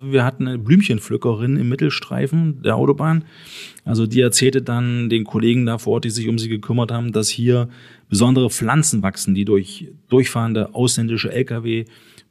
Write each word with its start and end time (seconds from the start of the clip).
Wir 0.00 0.24
hatten 0.24 0.46
eine 0.46 0.58
Blümchenpflückerin 0.58 1.56
im 1.56 1.68
Mittelstreifen 1.68 2.62
der 2.62 2.76
Autobahn. 2.76 3.24
Also 3.84 4.06
die 4.06 4.20
erzählte 4.20 4.62
dann 4.62 5.08
den 5.08 5.24
Kollegen 5.24 5.66
da 5.66 5.78
vor 5.78 5.94
Ort, 5.94 6.04
die 6.04 6.10
sich 6.10 6.28
um 6.28 6.38
sie 6.38 6.48
gekümmert 6.48 6.92
haben, 6.92 7.10
dass 7.10 7.28
hier 7.28 7.68
besondere 8.08 8.48
Pflanzen 8.48 9.02
wachsen, 9.02 9.34
die 9.34 9.44
durch 9.44 9.88
durchfahrende 10.08 10.72
ausländische 10.72 11.32
Lkw 11.32 11.84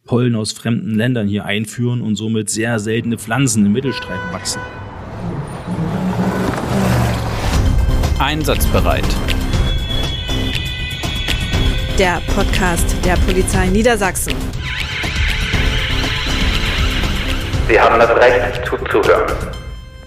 Pollen 0.06 0.38
aus 0.38 0.54
fremden 0.54 0.96
Ländern 0.96 1.28
hier 1.28 1.44
einführen 1.44 2.00
und 2.00 2.16
somit 2.16 2.50
sehr 2.50 2.80
seltene 2.80 3.18
Pflanzen 3.18 3.66
im 3.66 3.74
Mittelstreifen 3.74 4.32
wachsen. 4.32 4.62
Einsatzbereit. 8.18 9.04
Der 12.00 12.22
Podcast 12.34 12.96
der 13.04 13.18
Polizei 13.18 13.68
Niedersachsen. 13.68 14.36
Sie 17.68 17.78
haben 17.78 18.00
das 18.00 18.10
Recht 18.10 18.66
zuzuhören. 18.66 19.28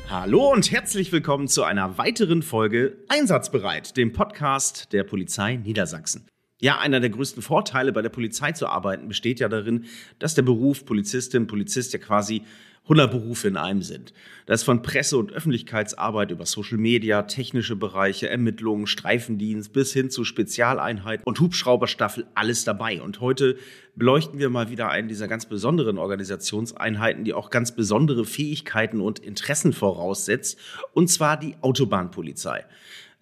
Hallo 0.09 0.51
und 0.51 0.73
herzlich 0.73 1.13
willkommen 1.13 1.47
zu 1.47 1.63
einer 1.63 1.99
weiteren 1.99 2.43
Folge 2.43 2.97
Einsatzbereit, 3.09 3.99
dem 3.99 4.15
Podcast 4.15 4.95
der 4.95 5.05
Polizei 5.05 5.57
Niedersachsen. 5.57 6.27
Ja, 6.61 6.79
einer 6.79 7.01
der 7.01 7.09
größten 7.09 7.43
Vorteile 7.43 7.91
bei 7.91 8.03
der 8.03 8.11
Polizei 8.11 8.53
zu 8.53 8.69
arbeiten 8.69 9.09
besteht 9.09 9.41
ja 9.41 9.49
darin, 9.49 9.87
dass 10.19 10.35
der 10.35 10.43
Beruf 10.43 10.85
Polizistin, 10.85 11.47
Polizist 11.47 11.95
ja 11.95 11.99
quasi 11.99 12.43
100 12.85 13.11
Berufe 13.11 13.49
in 13.49 13.57
einem 13.57 13.83
sind. 13.83 14.13
Da 14.47 14.55
ist 14.55 14.65
von 14.65 14.83
Presse- 14.83 15.17
und 15.17 15.33
Öffentlichkeitsarbeit 15.33 16.33
über 16.33 16.45
Social 16.45 16.77
Media, 16.77 17.23
technische 17.23 17.77
Bereiche, 17.77 18.29
Ermittlungen, 18.29 18.87
Streifendienst 18.87 19.73
bis 19.73 19.93
hin 19.93 20.11
zu 20.11 20.25
Spezialeinheit 20.25 21.25
und 21.25 21.41
Hubschrauberstaffel 21.41 22.27
alles 22.35 22.65
dabei. 22.65 23.01
Und 23.01 23.21
heute 23.21 23.57
beleuchten 23.97 24.39
wir 24.39 24.51
mal 24.51 24.71
wieder 24.71 24.91
einen 24.91 25.09
dieser 25.09 25.29
ganz 25.29 25.47
besonderen 25.47 25.99
Organisationseinheiten, 25.99 27.25
die 27.25 27.33
auch 27.33 27.51
ganz 27.51 27.75
besondere 27.75 28.25
Fähigkeiten 28.25 29.01
und 29.01 29.19
Interessen 29.19 29.73
voraussetzt, 29.73 30.59
und 30.93 31.09
zwar 31.09 31.39
die 31.39 31.55
Autobahnpolizei. 31.61 32.65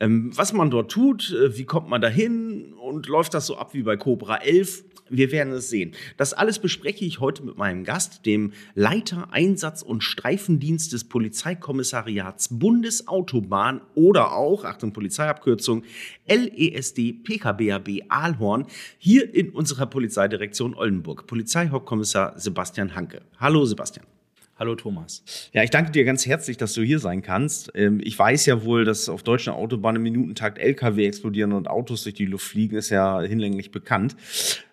Ähm, 0.01 0.31
was 0.37 0.53
man 0.53 0.71
dort 0.71 0.91
tut, 0.91 1.33
äh, 1.33 1.57
wie 1.57 1.65
kommt 1.65 1.89
man 1.89 2.01
dahin 2.01 2.75
und 2.75 3.07
läuft 3.09 3.35
das 3.35 3.47
so 3.47 3.57
ab 3.57 3.75
wie 3.75 3.83
bei 3.83 3.97
Cobra 3.97 4.37
11? 4.37 4.85
Wir 5.11 5.33
werden 5.33 5.53
es 5.55 5.71
sehen. 5.71 5.93
Das 6.17 6.35
alles 6.35 6.59
bespreche 6.59 7.05
ich 7.05 7.19
heute 7.19 7.43
mit 7.43 7.57
meinem 7.57 7.85
Gast, 7.85 8.27
dem 8.27 8.53
Leiter 8.75 9.29
Einsatz- 9.33 9.83
und 9.83 10.05
Streifendienst 10.05 10.93
des 10.93 11.05
Polizeikommissariats 11.05 12.49
Bundesautobahn 12.59 13.81
oder 13.95 14.33
auch, 14.33 14.65
Achtung 14.65 14.93
Polizeiabkürzung, 14.93 15.85
LESD 16.29 17.15
PKBAB 17.25 18.05
Aalhorn, 18.09 18.67
hier 18.99 19.35
in 19.35 19.51
unserer 19.51 19.87
Polizeidirektion 19.87 20.75
Oldenburg, 20.75 21.27
Polizeihauptkommissar 21.27 22.39
Sebastian 22.39 22.95
Hanke. 22.95 23.23
Hallo 23.39 23.65
Sebastian. 23.65 24.18
Hallo 24.59 24.75
Thomas. 24.75 25.23
Ja, 25.53 25.63
ich 25.63 25.71
danke 25.71 25.93
dir 25.93 26.05
ganz 26.05 26.27
herzlich, 26.27 26.57
dass 26.57 26.75
du 26.75 26.83
hier 26.83 26.99
sein 26.99 27.23
kannst. 27.23 27.71
Ähm, 27.77 28.01
ich 28.03 28.19
weiß 28.19 28.45
ja 28.47 28.65
wohl, 28.65 28.85
dass 28.85 29.09
auf 29.09 29.23
deutschen 29.23 29.53
Autobahnen 29.53 30.05
im 30.05 30.13
Minutentakt 30.13 30.59
LKW 30.59 31.07
explodieren 31.07 31.53
und 31.53 31.69
Autos 31.69 32.03
durch 32.03 32.17
die 32.17 32.27
Luft 32.27 32.49
fliegen, 32.49 32.77
ist 32.77 32.91
ja 32.91 33.21
hinlänglich 33.21 33.71
bekannt. 33.71 34.17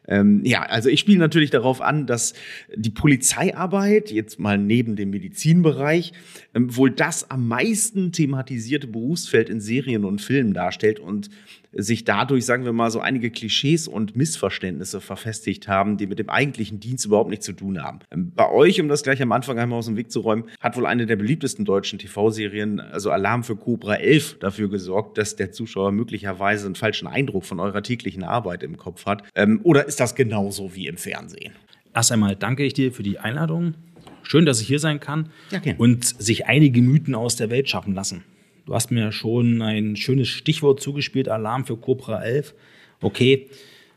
Ähm, 0.07 0.41
ja, 0.43 0.63
also 0.63 0.89
ich 0.89 0.99
spiele 0.99 1.19
natürlich 1.19 1.49
darauf 1.49 1.81
an, 1.81 2.05
dass 2.05 2.33
die 2.75 2.89
Polizeiarbeit, 2.89 4.11
jetzt 4.11 4.39
mal 4.39 4.57
neben 4.57 4.95
dem 4.95 5.09
Medizinbereich, 5.09 6.13
ähm, 6.53 6.75
wohl 6.75 6.91
das 6.91 7.29
am 7.31 7.47
meisten 7.47 8.11
thematisierte 8.11 8.87
Berufsfeld 8.87 9.49
in 9.49 9.59
Serien 9.59 10.05
und 10.05 10.21
Filmen 10.21 10.53
darstellt 10.53 10.99
und 10.99 11.29
sich 11.75 12.05
dadurch, 12.05 12.45
sagen 12.45 12.63
wir 12.63 12.71
mal, 12.71 12.89
so 12.89 13.01
einige 13.01 13.29
Klischees 13.29 13.87
und 13.87 14.15
Missverständnisse 14.15 15.01
verfestigt 15.01 15.67
haben, 15.67 15.97
die 15.97 16.07
mit 16.07 16.19
dem 16.19 16.29
eigentlichen 16.29 16.79
Dienst 16.79 17.05
überhaupt 17.05 17.29
nichts 17.29 17.45
zu 17.45 17.53
tun 17.53 17.83
haben. 17.83 17.99
Ähm, 18.11 18.31
bei 18.33 18.49
euch, 18.49 18.79
um 18.79 18.87
das 18.87 19.03
gleich 19.03 19.21
am 19.21 19.31
Anfang 19.33 19.59
einmal 19.59 19.79
aus 19.79 19.87
dem 19.87 19.97
Weg 19.97 20.11
zu 20.11 20.21
räumen, 20.21 20.45
hat 20.61 20.77
wohl 20.77 20.85
eine 20.85 21.05
der 21.05 21.17
beliebtesten 21.17 21.65
deutschen 21.65 21.99
TV-Serien, 21.99 22.79
also 22.79 23.11
Alarm 23.11 23.43
für 23.43 23.57
Cobra 23.57 23.95
11, 23.95 24.39
dafür 24.39 24.69
gesorgt, 24.69 25.17
dass 25.17 25.35
der 25.35 25.51
Zuschauer 25.51 25.91
möglicherweise 25.91 26.65
einen 26.65 26.75
falschen 26.75 27.07
Eindruck 27.07 27.43
von 27.43 27.59
eurer 27.59 27.83
täglichen 27.83 28.23
Arbeit 28.23 28.63
im 28.63 28.77
Kopf 28.77 29.05
hat. 29.05 29.23
Ähm, 29.35 29.59
oder 29.63 29.85
ist 29.85 29.94
das 29.99 30.15
genauso 30.15 30.75
wie 30.75 30.87
im 30.87 30.97
Fernsehen? 30.97 31.53
Erst 31.93 32.11
einmal 32.11 32.35
danke 32.35 32.63
ich 32.63 32.73
dir 32.73 32.91
für 32.91 33.03
die 33.03 33.19
Einladung. 33.19 33.75
Schön, 34.23 34.45
dass 34.45 34.59
ich 34.59 34.67
hier 34.67 34.79
sein 34.79 34.99
kann 34.99 35.29
Ja, 35.51 35.59
gerne. 35.59 35.77
und 35.79 36.03
sich 36.05 36.47
einige 36.47 36.81
Mythen 36.81 37.13
aus 37.15 37.35
der 37.35 37.49
Welt 37.49 37.69
schaffen 37.69 37.93
lassen. 37.93 38.23
Du 38.65 38.73
hast 38.73 38.89
mir 38.91 39.11
schon 39.11 39.61
ein 39.61 39.95
schönes 39.95 40.27
Stichwort 40.27 40.81
zugespielt, 40.81 41.29
Alarm 41.29 41.65
für 41.65 41.77
Cobra 41.77 42.23
11. 42.23 42.55
Okay, 43.01 43.47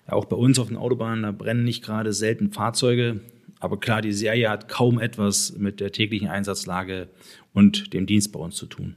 auch 0.07 0.27
bei 0.27 0.37
uns 0.37 0.59
auf 0.59 0.69
den 0.69 0.77
Autobahnen, 0.77 1.23
da 1.23 1.33
brennen 1.33 1.65
nicht 1.65 1.83
gerade 1.83 2.13
selten 2.13 2.53
Fahrzeuge. 2.53 3.21
Aber 3.61 3.81
klar, 3.81 4.03
die 4.03 4.13
Serie 4.13 4.51
hat 4.51 4.69
kaum 4.69 5.01
etwas 5.01 5.57
mit 5.59 5.81
der 5.81 5.91
täglichen 5.91 6.29
Einsatzlage 6.29 7.09
und 7.55 7.93
dem 7.95 8.07
Dienst 8.07 8.31
bei 8.33 8.39
uns 8.39 8.55
zu 8.57 8.67
tun. 8.67 8.95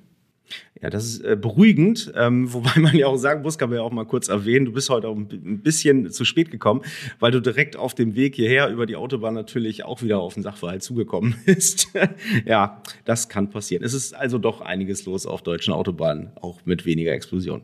Ja, 0.81 0.89
das 0.89 1.05
ist 1.05 1.21
äh, 1.23 1.35
beruhigend, 1.39 2.11
ähm, 2.15 2.51
wobei 2.53 2.79
man 2.79 2.95
ja 2.95 3.07
auch 3.07 3.17
sagen 3.17 3.41
muss, 3.43 3.57
kann 3.57 3.69
man 3.69 3.77
ja 3.79 3.83
auch 3.83 3.91
mal 3.91 4.05
kurz 4.05 4.27
erwähnen, 4.29 4.65
du 4.65 4.71
bist 4.73 4.89
heute 4.89 5.07
auch 5.07 5.15
ein 5.15 5.27
bi- 5.27 5.35
ein 5.43 5.59
bisschen 5.61 6.09
zu 6.11 6.25
spät 6.25 6.49
gekommen, 6.51 6.81
weil 7.19 7.31
du 7.31 7.39
direkt 7.41 7.75
auf 7.77 7.93
dem 7.93 8.15
Weg 8.15 8.35
hierher 8.35 8.69
über 8.69 8.85
die 8.85 8.95
Autobahn 8.95 9.33
natürlich 9.33 9.83
auch 9.85 10.01
wieder 10.01 10.19
auf 10.19 10.33
den 10.33 10.43
Sachverhalt 10.43 10.83
zugekommen 10.83 11.35
bist. 11.45 11.87
ja, 12.45 12.81
das 13.05 13.29
kann 13.29 13.49
passieren. 13.49 13.83
Es 13.83 13.93
ist 13.93 14.13
also 14.15 14.37
doch 14.37 14.61
einiges 14.61 15.05
los 15.05 15.25
auf 15.25 15.41
deutschen 15.41 15.73
Autobahnen, 15.73 16.31
auch 16.41 16.59
mit 16.65 16.85
weniger 16.85 17.11
Explosion. 17.13 17.61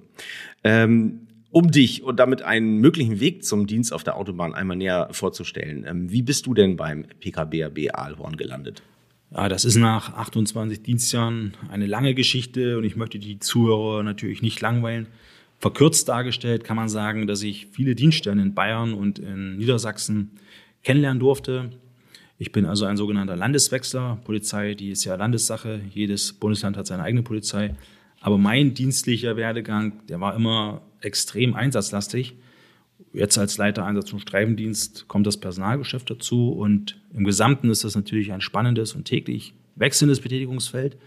Ähm, 0.63 1.21
um 1.49 1.71
dich 1.71 2.03
und 2.03 2.19
damit 2.19 2.41
einen 2.41 2.77
möglichen 2.79 3.19
Weg 3.19 3.43
zum 3.45 3.67
Dienst 3.67 3.93
auf 3.93 4.03
der 4.03 4.17
Autobahn 4.17 4.53
einmal 4.53 4.77
näher 4.77 5.07
vorzustellen, 5.11 5.85
ähm, 5.87 6.11
wie 6.11 6.21
bist 6.21 6.45
du 6.45 6.53
denn 6.53 6.75
beim 6.75 7.05
PKBAB 7.19 7.89
Aalhorn 7.93 8.35
gelandet? 8.37 8.83
Ja, 9.31 9.49
das 9.49 9.65
ist 9.65 9.75
nach 9.75 10.13
28 10.13 10.83
Dienstjahren 10.83 11.53
eine 11.69 11.85
lange 11.85 12.13
Geschichte 12.15 12.77
und 12.77 12.85
ich 12.85 12.95
möchte 12.95 13.19
die 13.19 13.39
Zuhörer 13.39 14.01
natürlich 14.03 14.41
nicht 14.41 14.61
langweilen. 14.61 15.07
Verkürzt 15.59 16.07
dargestellt 16.07 16.63
kann 16.63 16.77
man 16.77 16.87
sagen, 16.87 17.27
dass 17.27 17.43
ich 17.43 17.67
viele 17.71 17.93
Dienststellen 17.95 18.39
in 18.39 18.53
Bayern 18.53 18.93
und 18.93 19.19
in 19.19 19.57
Niedersachsen 19.57 20.31
kennenlernen 20.83 21.19
durfte. 21.19 21.71
Ich 22.37 22.51
bin 22.51 22.65
also 22.65 22.85
ein 22.85 22.95
sogenannter 22.95 23.35
Landeswechsler. 23.35 24.19
Polizei, 24.23 24.75
die 24.75 24.91
ist 24.91 25.03
ja 25.03 25.15
Landessache. 25.15 25.81
Jedes 25.93 26.33
Bundesland 26.33 26.77
hat 26.77 26.87
seine 26.87 27.03
eigene 27.03 27.23
Polizei. 27.23 27.75
Aber 28.21 28.37
mein 28.37 28.75
dienstlicher 28.75 29.35
Werdegang, 29.35 30.05
der 30.07 30.21
war 30.21 30.35
immer 30.35 30.81
extrem 31.01 31.55
einsatzlastig. 31.55 32.35
Jetzt 33.17 33.39
als 33.39 33.57
Leiter 33.57 33.83
Einsatz- 33.83 34.13
und 34.13 34.19
Streifendienst 34.19 35.07
kommt 35.07 35.25
das 35.25 35.37
Personalgeschäft 35.37 36.07
dazu 36.07 36.51
und 36.51 37.01
im 37.15 37.23
Gesamten 37.23 37.71
ist 37.71 37.83
das 37.83 37.95
natürlich 37.95 38.31
ein 38.31 38.41
spannendes 38.41 38.93
und 38.93 39.05
täglich 39.05 39.55
wechselndes 39.75 40.19
Betätigungsfeld. 40.19 40.97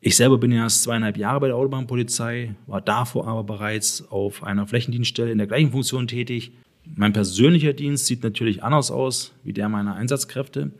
Ich 0.00 0.16
selber 0.16 0.38
bin 0.38 0.50
erst 0.50 0.82
zweieinhalb 0.82 1.16
Jahre 1.16 1.38
bei 1.38 1.46
der 1.46 1.56
Autobahnpolizei, 1.56 2.56
war 2.66 2.80
davor 2.80 3.28
aber 3.28 3.44
bereits 3.44 4.08
auf 4.10 4.42
einer 4.42 4.66
Flächendienststelle 4.66 5.30
in 5.30 5.38
der 5.38 5.46
gleichen 5.46 5.70
Funktion 5.70 6.08
tätig. 6.08 6.50
Mein 6.96 7.12
persönlicher 7.12 7.72
Dienst 7.72 8.06
sieht 8.06 8.24
natürlich 8.24 8.64
anders 8.64 8.90
aus 8.90 9.32
wie 9.44 9.52
der 9.52 9.68
meiner 9.68 9.94
Einsatzkräfte. 9.94 10.72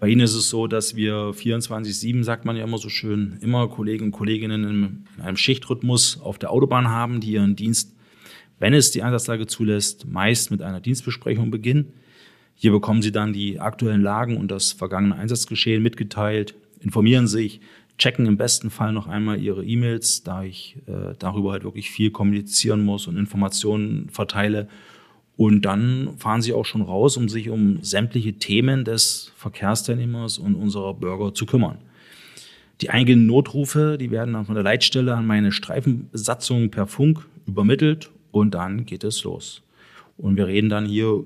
Bei 0.00 0.08
Ihnen 0.08 0.22
ist 0.22 0.34
es 0.34 0.48
so, 0.48 0.66
dass 0.66 0.96
wir 0.96 1.32
24-7, 1.32 2.24
sagt 2.24 2.44
man 2.44 2.56
ja 2.56 2.64
immer 2.64 2.78
so 2.78 2.88
schön, 2.88 3.38
immer 3.40 3.68
Kollegen 3.68 4.06
und 4.06 4.12
Kolleginnen 4.12 4.64
in 4.64 5.22
einem 5.22 5.36
Schichtrhythmus 5.36 6.20
auf 6.20 6.38
der 6.38 6.50
Autobahn 6.50 6.88
haben, 6.88 7.20
die 7.20 7.32
ihren 7.32 7.54
Dienst 7.54 7.97
wenn 8.58 8.74
es 8.74 8.90
die 8.90 9.02
Einsatzlage 9.02 9.46
zulässt, 9.46 10.06
meist 10.06 10.50
mit 10.50 10.62
einer 10.62 10.80
Dienstbesprechung 10.80 11.50
beginnen. 11.50 11.92
Hier 12.54 12.72
bekommen 12.72 13.02
Sie 13.02 13.12
dann 13.12 13.32
die 13.32 13.60
aktuellen 13.60 14.02
Lagen 14.02 14.36
und 14.36 14.50
das 14.50 14.72
vergangene 14.72 15.14
Einsatzgeschehen 15.14 15.82
mitgeteilt, 15.82 16.54
informieren 16.80 17.28
sich, 17.28 17.60
checken 17.98 18.26
im 18.26 18.36
besten 18.36 18.70
Fall 18.70 18.92
noch 18.92 19.06
einmal 19.06 19.40
Ihre 19.40 19.64
E-Mails, 19.64 20.24
da 20.24 20.42
ich 20.42 20.76
äh, 20.86 21.14
darüber 21.18 21.52
halt 21.52 21.64
wirklich 21.64 21.90
viel 21.90 22.10
kommunizieren 22.10 22.84
muss 22.84 23.06
und 23.06 23.16
Informationen 23.16 24.08
verteile. 24.10 24.68
Und 25.36 25.62
dann 25.62 26.16
fahren 26.18 26.42
Sie 26.42 26.52
auch 26.52 26.64
schon 26.64 26.82
raus, 26.82 27.16
um 27.16 27.28
sich 27.28 27.48
um 27.48 27.80
sämtliche 27.82 28.34
Themen 28.34 28.84
des 28.84 29.32
Verkehrsteilnehmers 29.36 30.38
und 30.38 30.56
unserer 30.56 30.94
Bürger 30.94 31.32
zu 31.32 31.46
kümmern. 31.46 31.78
Die 32.80 32.90
eingehenden 32.90 33.26
Notrufe, 33.26 33.98
die 34.00 34.10
werden 34.10 34.34
dann 34.34 34.46
von 34.46 34.56
der 34.56 34.64
Leitstelle 34.64 35.14
an 35.14 35.26
meine 35.26 35.52
Streifenbesatzung 35.52 36.70
per 36.70 36.88
Funk 36.88 37.24
übermittelt 37.46 38.10
und 38.30 38.54
dann 38.54 38.86
geht 38.86 39.04
es 39.04 39.24
los. 39.24 39.62
Und 40.16 40.36
wir 40.36 40.46
reden 40.46 40.68
dann 40.68 40.86
hier 40.86 41.24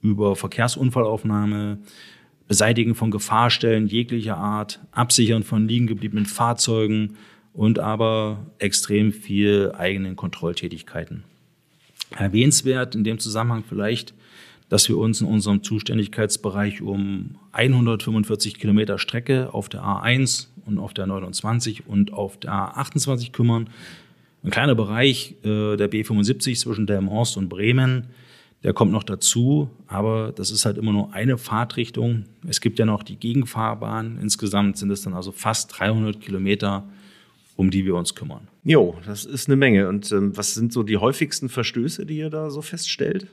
über 0.00 0.36
Verkehrsunfallaufnahme, 0.36 1.78
Beseitigen 2.48 2.94
von 2.94 3.10
Gefahrstellen 3.10 3.86
jeglicher 3.86 4.36
Art, 4.36 4.80
Absichern 4.90 5.42
von 5.42 5.68
liegen 5.68 5.86
gebliebenen 5.86 6.26
Fahrzeugen 6.26 7.16
und 7.54 7.78
aber 7.78 8.46
extrem 8.58 9.12
viel 9.12 9.72
eigenen 9.76 10.16
Kontrolltätigkeiten. 10.16 11.24
Erwähnenswert 12.10 12.94
in 12.94 13.04
dem 13.04 13.18
Zusammenhang 13.18 13.64
vielleicht, 13.66 14.12
dass 14.68 14.88
wir 14.88 14.98
uns 14.98 15.20
in 15.20 15.26
unserem 15.26 15.62
Zuständigkeitsbereich 15.62 16.82
um 16.82 17.36
145 17.52 18.58
Kilometer 18.58 18.98
Strecke 18.98 19.52
auf 19.52 19.68
der 19.68 19.82
A1 19.82 20.46
und 20.64 20.78
auf 20.78 20.94
der 20.94 21.06
29 21.06 21.86
und 21.86 22.12
auf 22.12 22.38
der 22.38 22.52
A28 22.52 23.32
kümmern. 23.32 23.68
Ein 24.44 24.50
kleiner 24.50 24.74
Bereich 24.74 25.36
äh, 25.44 25.76
der 25.76 25.90
B75 25.90 26.58
zwischen 26.58 26.86
Delmenhorst 26.86 27.36
und 27.36 27.48
Bremen, 27.48 28.08
Der 28.64 28.72
kommt 28.72 28.92
noch 28.92 29.02
dazu, 29.02 29.70
aber 29.88 30.32
das 30.32 30.52
ist 30.52 30.64
halt 30.64 30.78
immer 30.78 30.92
nur 30.92 31.12
eine 31.12 31.36
Fahrtrichtung. 31.36 32.26
Es 32.46 32.60
gibt 32.60 32.78
ja 32.78 32.86
noch 32.86 33.02
die 33.02 33.16
Gegenfahrbahn. 33.16 34.18
Insgesamt 34.22 34.78
sind 34.78 34.90
es 34.90 35.02
dann 35.02 35.14
also 35.14 35.32
fast 35.32 35.78
300 35.78 36.20
Kilometer, 36.20 36.84
um 37.56 37.70
die 37.70 37.84
wir 37.84 37.96
uns 37.96 38.14
kümmern. 38.14 38.46
Jo, 38.64 38.96
das 39.04 39.24
ist 39.24 39.48
eine 39.48 39.56
Menge. 39.56 39.88
Und 39.88 40.12
ähm, 40.12 40.36
was 40.36 40.54
sind 40.54 40.72
so 40.72 40.84
die 40.84 40.96
häufigsten 40.96 41.48
Verstöße, 41.48 42.06
die 42.06 42.18
ihr 42.18 42.30
da 42.30 42.50
so 42.50 42.62
feststellt? 42.62 43.26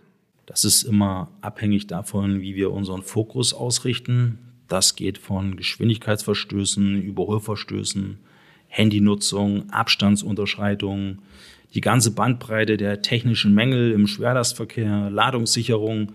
Das 0.47 0.65
ist 0.65 0.81
immer 0.81 1.29
abhängig 1.41 1.85
davon, 1.85 2.41
wie 2.41 2.55
wir 2.55 2.71
unseren 2.71 3.03
Fokus 3.03 3.53
ausrichten. 3.53 4.39
Das 4.67 4.95
geht 4.95 5.19
von 5.19 5.57
Geschwindigkeitsverstößen, 5.57 7.01
Überholverstößen, 7.01 8.17
Handynutzung, 8.69 9.69
Abstandsunterschreitungen, 9.71 11.19
die 11.73 11.81
ganze 11.81 12.11
Bandbreite 12.11 12.77
der 12.77 13.01
technischen 13.01 13.53
Mängel 13.53 13.91
im 13.91 14.07
Schwerlastverkehr, 14.07 15.09
Ladungssicherung 15.09 16.13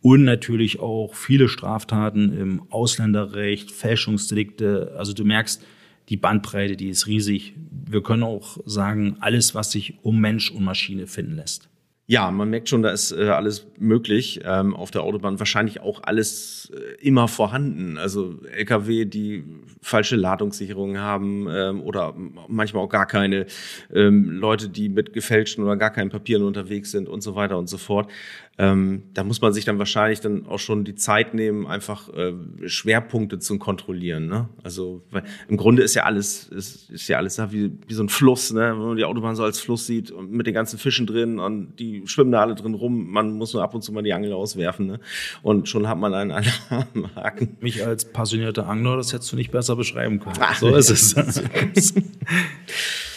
und 0.00 0.24
natürlich 0.24 0.80
auch 0.80 1.14
viele 1.14 1.48
Straftaten 1.48 2.36
im 2.36 2.62
Ausländerrecht, 2.70 3.70
Fälschungsdelikte. 3.70 4.94
Also 4.96 5.12
du 5.12 5.24
merkst, 5.24 5.62
die 6.08 6.16
Bandbreite, 6.16 6.76
die 6.76 6.88
ist 6.88 7.06
riesig. 7.06 7.54
Wir 7.70 8.02
können 8.02 8.22
auch 8.22 8.58
sagen, 8.64 9.16
alles, 9.20 9.54
was 9.54 9.72
sich 9.72 9.98
um 10.02 10.20
Mensch 10.20 10.50
und 10.50 10.64
Maschine 10.64 11.06
finden 11.06 11.36
lässt. 11.36 11.68
Ja, 12.10 12.30
man 12.30 12.48
merkt 12.48 12.70
schon, 12.70 12.82
da 12.82 12.88
ist 12.88 13.12
äh, 13.12 13.28
alles 13.28 13.66
möglich 13.78 14.40
ähm, 14.42 14.74
auf 14.74 14.90
der 14.90 15.02
Autobahn. 15.02 15.38
Wahrscheinlich 15.38 15.82
auch 15.82 16.00
alles 16.04 16.72
äh, 16.74 17.06
immer 17.06 17.28
vorhanden. 17.28 17.98
Also 17.98 18.40
Lkw, 18.50 19.04
die 19.04 19.44
falsche 19.82 20.16
Ladungssicherungen 20.16 20.98
haben 21.02 21.46
ähm, 21.50 21.82
oder 21.82 22.14
manchmal 22.48 22.82
auch 22.82 22.88
gar 22.88 23.04
keine. 23.04 23.44
Ähm, 23.92 24.30
Leute, 24.30 24.70
die 24.70 24.88
mit 24.88 25.12
gefälschten 25.12 25.62
oder 25.62 25.76
gar 25.76 25.90
keinen 25.90 26.08
Papieren 26.08 26.44
unterwegs 26.44 26.92
sind 26.92 27.10
und 27.10 27.20
so 27.20 27.34
weiter 27.34 27.58
und 27.58 27.68
so 27.68 27.76
fort. 27.76 28.10
Ähm, 28.60 29.04
da 29.14 29.22
muss 29.22 29.40
man 29.40 29.52
sich 29.52 29.64
dann 29.64 29.78
wahrscheinlich 29.78 30.20
dann 30.20 30.46
auch 30.46 30.58
schon 30.58 30.84
die 30.84 30.96
Zeit 30.96 31.32
nehmen, 31.32 31.66
einfach 31.66 32.12
äh, 32.12 32.32
Schwerpunkte 32.66 33.38
zu 33.38 33.56
kontrollieren. 33.58 34.26
Ne? 34.26 34.48
Also 34.64 35.02
weil 35.12 35.22
im 35.48 35.56
Grunde 35.56 35.82
ist 35.82 35.94
ja 35.94 36.02
alles 36.02 36.48
ist, 36.48 36.90
ist 36.90 37.06
ja 37.06 37.18
alles 37.18 37.36
da 37.36 37.52
wie, 37.52 37.70
wie 37.86 37.94
so 37.94 38.02
ein 38.02 38.08
Fluss, 38.08 38.52
ne? 38.52 38.72
wenn 38.72 38.78
man 38.78 38.96
die 38.96 39.04
Autobahn 39.04 39.36
so 39.36 39.44
als 39.44 39.60
Fluss 39.60 39.86
sieht 39.86 40.10
und 40.10 40.32
mit 40.32 40.48
den 40.48 40.54
ganzen 40.54 40.76
Fischen 40.76 41.06
drin 41.06 41.38
und 41.38 41.76
die 41.78 42.02
schwimmen 42.06 42.32
da 42.32 42.40
alle 42.40 42.56
drin 42.56 42.74
rum. 42.74 43.08
Man 43.10 43.30
muss 43.32 43.54
nur 43.54 43.62
ab 43.62 43.74
und 43.74 43.82
zu 43.82 43.92
mal 43.92 44.02
die 44.02 44.12
Angel 44.12 44.32
auswerfen 44.32 44.86
ne? 44.86 45.00
und 45.42 45.68
schon 45.68 45.88
hat 45.88 45.98
man 45.98 46.12
einen 46.14 46.32
Alarmhaken. 46.32 47.56
Mich 47.60 47.86
als 47.86 48.06
passionierter 48.06 48.68
Angler, 48.68 48.96
das 48.96 49.12
hättest 49.12 49.30
du 49.30 49.36
nicht 49.36 49.52
besser 49.52 49.76
beschreiben 49.76 50.18
können. 50.18 50.36
Ach, 50.40 50.56
so 50.58 50.74
ist 50.74 50.90
es. 50.90 51.14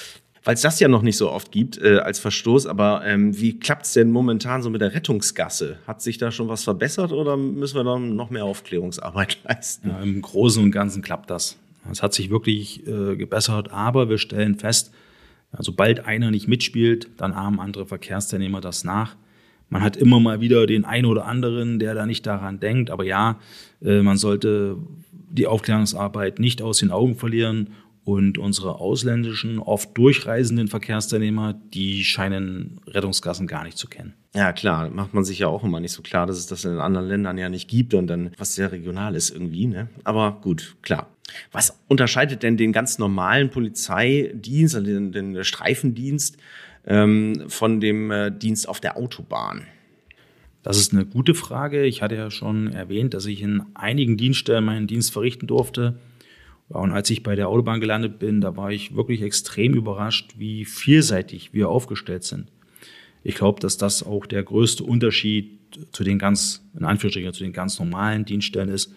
weil 0.44 0.56
es 0.56 0.62
das 0.62 0.80
ja 0.80 0.88
noch 0.88 1.04
nicht 1.04 1.18
so 1.18 1.30
oft 1.32 1.52
gibt 1.52 1.78
äh, 1.78 1.98
als 1.98 2.20
Verstoß. 2.20 2.66
Aber 2.66 3.06
ähm, 3.06 3.40
wie 3.40 3.60
klappt's 3.60 3.94
denn 3.94 4.12
momentan 4.12 4.64
so 4.64 4.70
mit 4.70 4.82
der 4.82 4.94
Rettungsgasse? 4.94 5.78
Hat 5.86 6.02
sich 6.02 6.18
da 6.18 6.32
schon 6.32 6.48
was 6.48 6.64
verbessert 6.64 7.12
oder 7.12 7.38
müssen 7.38 7.76
wir 7.76 7.84
dann 7.84 8.16
noch 8.16 8.30
mehr 8.30 8.46
Aufklärungsarbeit 8.46 9.40
leisten? 9.48 9.90
Ja, 9.90 10.02
Im 10.02 10.22
Großen 10.22 10.64
und 10.64 10.72
Ganzen 10.72 11.02
klappt 11.02 11.30
das. 11.30 11.58
Es 11.92 12.04
hat 12.04 12.14
sich 12.14 12.30
wirklich 12.30 12.88
äh, 12.88 13.16
gebessert, 13.16 13.72
aber 13.72 14.10
wir 14.10 14.18
stellen 14.18 14.56
fest, 14.56 14.92
sobald 15.58 16.06
einer 16.06 16.32
nicht 16.32 16.48
mitspielt, 16.48 17.10
dann 17.18 17.34
ahmen 17.34 17.60
andere 17.60 17.86
Verkehrsteilnehmer 17.86 18.62
das 18.62 18.84
nach. 18.84 19.16
Man 19.70 19.82
hat 19.82 19.96
immer 19.96 20.20
mal 20.20 20.42
wieder 20.42 20.66
den 20.68 20.86
einen 20.86 21.06
oder 21.06 21.26
anderen, 21.26 21.80
der 21.80 21.96
da 21.96 22.06
nicht 22.06 22.26
daran 22.26 22.60
denkt. 22.60 22.92
Aber 22.92 23.06
ja, 23.06 23.40
äh, 23.82 24.02
man 24.02 24.18
sollte 24.18 24.78
die 25.12 25.48
Aufklärungsarbeit 25.48 26.40
nicht 26.40 26.62
aus 26.62 26.80
den 26.80 26.92
Augen 26.92 27.16
verlieren 27.16 27.70
und 28.04 28.38
unsere 28.38 28.80
ausländischen, 28.80 29.60
oft 29.60 29.96
durchreisenden 29.98 30.68
Verkehrsteilnehmer, 30.68 31.54
die 31.54 32.04
scheinen 32.04 32.82
Rettungsgassen 32.88 33.48
gar 33.48 33.64
nicht 33.64 33.78
zu 33.78 33.88
kennen. 33.88 34.14
Ja, 34.34 34.54
klar, 34.54 34.90
macht 34.90 35.14
man 35.14 35.24
sich 35.24 35.40
ja 35.40 35.48
auch 35.48 35.64
immer 35.64 35.80
nicht 35.80 35.92
so 35.92 36.02
klar, 36.02 36.26
dass 36.26 36.38
es 36.38 36.48
das 36.48 36.66
in 36.66 36.80
anderen 36.80 37.08
Ländern 37.08 37.38
ja 37.38 37.50
nicht 37.50 37.70
gibt 37.70 37.94
und 37.94 38.08
dann 38.08 38.32
was 38.38 38.56
sehr 38.56 38.72
regional 38.72 39.16
ist 39.16 39.30
irgendwie, 39.30 39.68
ne? 39.68 39.88
Aber 40.04 40.40
gut, 40.42 40.78
klar. 40.82 41.08
Was 41.52 41.80
unterscheidet 41.88 42.44
denn 42.44 42.58
den 42.58 42.74
ganz 42.74 42.98
normalen 42.98 43.50
Polizeidienst, 43.52 44.76
also 44.76 44.88
den, 44.88 45.12
den 45.12 45.44
Streifendienst, 45.44 46.38
ähm, 46.86 47.44
von 47.48 47.80
dem 47.80 48.12
äh, 48.12 48.32
Dienst 48.32 48.68
auf 48.68 48.82
der 48.82 48.98
Autobahn? 48.98 49.68
Das 50.64 50.78
ist 50.78 50.94
eine 50.94 51.06
gute 51.06 51.34
Frage. 51.34 51.86
Ich 51.86 52.02
hatte 52.02 52.16
ja 52.16 52.30
schon 52.30 52.72
erwähnt, 52.72 53.14
dass 53.14 53.26
ich 53.26 53.42
in 53.42 53.64
einigen 53.74 54.18
Dienststellen 54.18 54.66
meinen 54.66 54.88
Dienst 54.88 55.12
verrichten 55.12 55.48
durfte. 55.48 55.96
Und 56.74 56.92
als 56.92 57.10
ich 57.10 57.24
bei 57.24 57.36
der 57.36 57.50
Autobahn 57.50 57.82
gelandet 57.82 58.20
bin, 58.20 58.42
da 58.42 58.56
war 58.56 58.72
ich 58.72 58.96
wirklich 58.96 59.22
extrem 59.22 59.74
überrascht, 59.74 60.36
wie 60.38 60.66
vielseitig 60.66 61.54
wir 61.54 61.70
aufgestellt 61.70 62.24
sind. 62.24 62.48
Ich 63.24 63.36
glaube, 63.36 63.60
dass 63.60 63.78
das 63.78 64.04
auch 64.04 64.26
der 64.26 64.44
größte 64.44 64.84
Unterschied 64.84 65.60
zu 65.92 66.04
den 66.04 66.18
ganz, 66.18 66.64
in 66.78 66.86
Anführungsstrichen, 66.86 67.34
zu 67.34 67.44
den 67.44 67.54
ganz 67.54 67.80
normalen 67.80 68.26
Dienststellen 68.26 68.70
ist. 68.70 68.94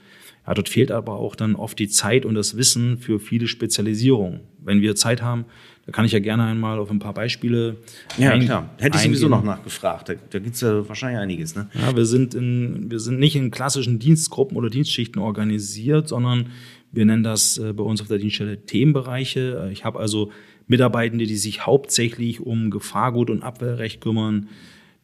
Ja, 0.46 0.54
dort 0.54 0.68
fehlt 0.68 0.90
aber 0.90 1.14
auch 1.14 1.36
dann 1.36 1.54
oft 1.54 1.78
die 1.78 1.88
Zeit 1.88 2.26
und 2.26 2.34
das 2.34 2.56
Wissen 2.56 2.98
für 2.98 3.18
viele 3.18 3.48
Spezialisierungen. 3.48 4.40
Wenn 4.58 4.80
wir 4.80 4.94
Zeit 4.94 5.22
haben, 5.22 5.46
da 5.86 5.92
kann 5.92 6.04
ich 6.04 6.12
ja 6.12 6.18
gerne 6.18 6.44
einmal 6.44 6.78
auf 6.78 6.90
ein 6.90 6.98
paar 6.98 7.12
Beispiele. 7.12 7.76
Ja, 8.16 8.30
ein, 8.30 8.44
klar. 8.44 8.70
Hätte 8.78 8.96
ich 8.96 9.04
sowieso 9.04 9.28
noch 9.28 9.42
nachgefragt. 9.42 10.08
Da, 10.08 10.14
da 10.14 10.38
gibt 10.38 10.54
es 10.54 10.60
ja 10.62 10.86
wahrscheinlich 10.88 11.18
einiges. 11.18 11.54
Ne? 11.54 11.68
Ja, 11.74 11.94
wir 11.94 12.06
sind, 12.06 12.34
in, 12.34 12.90
wir 12.90 13.00
sind 13.00 13.18
nicht 13.18 13.36
in 13.36 13.50
klassischen 13.50 13.98
Dienstgruppen 13.98 14.56
oder 14.56 14.70
Dienstschichten 14.70 15.20
organisiert, 15.20 16.08
sondern 16.08 16.50
wir 16.94 17.04
nennen 17.04 17.22
das 17.22 17.58
äh, 17.58 17.72
bei 17.72 17.84
uns 17.84 18.00
auf 18.00 18.08
der 18.08 18.18
Dienststelle 18.18 18.64
Themenbereiche. 18.64 19.66
Äh, 19.66 19.72
ich 19.72 19.84
habe 19.84 19.98
also 19.98 20.30
Mitarbeitende, 20.66 21.26
die 21.26 21.36
sich 21.36 21.66
hauptsächlich 21.66 22.40
um 22.40 22.70
Gefahrgut 22.70 23.30
und 23.30 23.42
Abwehrrecht 23.42 24.00
kümmern. 24.00 24.48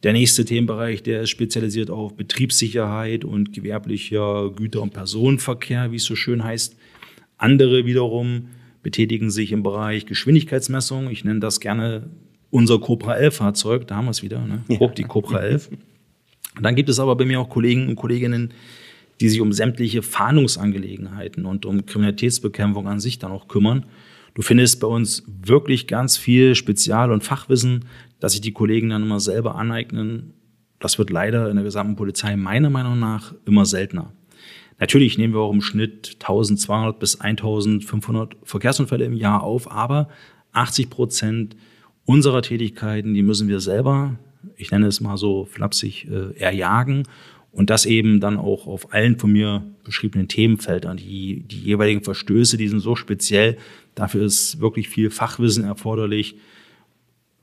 Der 0.02 0.14
nächste 0.14 0.44
Themenbereich, 0.44 1.02
der 1.02 1.22
ist 1.22 1.30
spezialisiert 1.30 1.90
auf 1.90 2.16
Betriebssicherheit 2.16 3.24
und 3.24 3.52
gewerblicher 3.52 4.50
Güter- 4.50 4.80
und 4.80 4.94
Personenverkehr, 4.94 5.92
wie 5.92 5.96
es 5.96 6.04
so 6.04 6.16
schön 6.16 6.42
heißt. 6.42 6.76
Andere 7.36 7.84
wiederum 7.84 8.48
betätigen 8.82 9.30
sich 9.30 9.52
im 9.52 9.62
Bereich 9.62 10.06
Geschwindigkeitsmessung. 10.06 11.10
Ich 11.10 11.24
nenne 11.24 11.40
das 11.40 11.60
gerne 11.60 12.08
unser 12.50 12.78
Cobra 12.78 13.16
11 13.16 13.36
Fahrzeug. 13.36 13.86
Da 13.86 13.96
haben 13.96 14.06
wir 14.06 14.12
es 14.12 14.22
wieder, 14.22 14.40
ne? 14.46 14.64
Ja. 14.68 14.86
die 14.88 15.04
Cobra 15.04 15.40
11. 15.40 15.70
Und 16.56 16.62
dann 16.62 16.74
gibt 16.74 16.88
es 16.88 16.98
aber 16.98 17.14
bei 17.16 17.26
mir 17.26 17.40
auch 17.40 17.48
Kollegen 17.48 17.88
und 17.88 17.96
Kolleginnen, 17.96 18.54
die 19.20 19.28
sich 19.28 19.40
um 19.40 19.52
sämtliche 19.52 20.02
Fahndungsangelegenheiten 20.02 21.44
und 21.44 21.66
um 21.66 21.84
Kriminalitätsbekämpfung 21.84 22.88
an 22.88 23.00
sich 23.00 23.18
dann 23.18 23.32
auch 23.32 23.48
kümmern. 23.48 23.84
Du 24.34 24.42
findest 24.42 24.80
bei 24.80 24.86
uns 24.86 25.24
wirklich 25.26 25.86
ganz 25.86 26.16
viel 26.16 26.54
Spezial- 26.54 27.12
und 27.12 27.22
Fachwissen, 27.22 27.84
dass 28.18 28.32
sich 28.32 28.40
die 28.40 28.52
Kollegen 28.52 28.88
dann 28.88 29.02
immer 29.02 29.20
selber 29.20 29.56
aneignen. 29.56 30.32
Das 30.78 30.98
wird 30.98 31.10
leider 31.10 31.50
in 31.50 31.56
der 31.56 31.64
gesamten 31.64 31.96
Polizei 31.96 32.36
meiner 32.36 32.70
Meinung 32.70 32.98
nach 32.98 33.34
immer 33.44 33.66
seltener. 33.66 34.12
Natürlich 34.78 35.18
nehmen 35.18 35.34
wir 35.34 35.40
auch 35.40 35.52
im 35.52 35.60
Schnitt 35.60 36.16
1200 36.20 36.98
bis 36.98 37.20
1500 37.20 38.36
Verkehrsunfälle 38.44 39.04
im 39.04 39.12
Jahr 39.12 39.42
auf, 39.42 39.70
aber 39.70 40.08
80 40.52 40.88
Prozent 40.88 41.56
unserer 42.06 42.40
Tätigkeiten, 42.40 43.12
die 43.12 43.22
müssen 43.22 43.48
wir 43.48 43.60
selber, 43.60 44.18
ich 44.56 44.70
nenne 44.70 44.86
es 44.86 45.02
mal 45.02 45.18
so 45.18 45.44
flapsig, 45.44 46.08
äh, 46.10 46.34
erjagen 46.38 47.02
und 47.52 47.70
das 47.70 47.86
eben 47.86 48.20
dann 48.20 48.36
auch 48.36 48.66
auf 48.66 48.92
allen 48.94 49.18
von 49.18 49.32
mir 49.32 49.64
beschriebenen 49.84 50.28
Themenfeldern. 50.28 50.96
Die, 50.96 51.40
die 51.40 51.58
jeweiligen 51.58 52.02
Verstöße, 52.02 52.56
die 52.56 52.68
sind 52.68 52.80
so 52.80 52.94
speziell. 52.94 53.56
Dafür 53.94 54.24
ist 54.24 54.60
wirklich 54.60 54.88
viel 54.88 55.10
Fachwissen 55.10 55.64
erforderlich. 55.64 56.36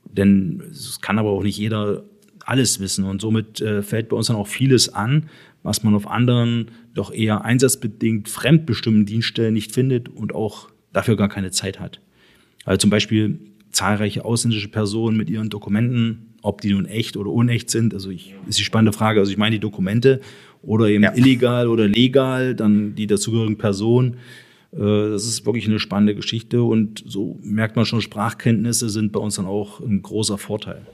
Denn 0.06 0.64
es 0.72 1.02
kann 1.02 1.20
aber 1.20 1.32
auch 1.32 1.44
nicht 1.44 1.58
jeder 1.58 2.04
alles 2.46 2.80
wissen. 2.80 3.04
Und 3.04 3.22
somit 3.22 3.60
äh, 3.60 3.84
fällt 3.84 4.10
bei 4.10 4.16
uns 4.16 4.28
dann 4.28 4.38
auch 4.38 4.48
vieles 4.48 4.94
an, 4.94 5.30
was 5.64 5.84
man 5.84 5.94
auf 5.94 6.08
anderen 6.08 6.72
doch 6.94 7.12
eher 7.12 7.44
einsatzbedingt 7.44 8.30
fremdbestimmten 8.30 9.06
Dienststellen 9.06 9.54
nicht 9.54 9.74
findet 9.74 10.08
und 10.08 10.34
auch 10.34 10.70
dafür 10.94 11.18
gar 11.18 11.28
keine 11.28 11.52
Zeit 11.52 11.82
hat. 11.82 12.00
Also 12.64 12.78
zum 12.78 12.90
Beispiel 12.90 13.40
zahlreiche 13.72 14.24
ausländische 14.24 14.70
Personen 14.70 15.18
mit 15.18 15.30
ihren 15.30 15.50
Dokumenten 15.50 16.27
ob 16.48 16.62
die 16.62 16.72
nun 16.72 16.86
echt 16.86 17.18
oder 17.18 17.30
unecht 17.30 17.70
sind, 17.70 17.94
also 17.94 18.10
ich, 18.10 18.34
ist 18.48 18.58
die 18.58 18.64
spannende 18.64 18.94
Frage. 18.94 19.20
Also 19.20 19.32
ich 19.32 19.38
meine 19.38 19.56
die 19.56 19.60
Dokumente 19.60 20.22
oder 20.64 20.88
eben 20.88 21.04
ja. 21.04 21.14
illegal 21.14 21.68
oder 21.68 21.88
legal, 21.88 22.56
dann 22.56 22.96
die 22.96 23.06
dazugehörigen 23.06 23.58
Personen. 23.58 24.18
Äh, 24.72 24.80
das 24.80 25.26
ist 25.26 25.46
wirklich 25.46 25.68
eine 25.68 25.80
spannende 25.80 26.16
Geschichte 26.16 26.64
und 26.64 27.04
so 27.06 27.38
merkt 27.44 27.76
man 27.76 27.86
schon, 27.86 28.02
Sprachkenntnisse 28.02 28.90
sind 28.90 29.12
bei 29.12 29.20
uns 29.20 29.36
dann 29.36 29.46
auch 29.46 29.82
ein 29.82 30.02
großer 30.02 30.38
Vorteil. 30.38 30.88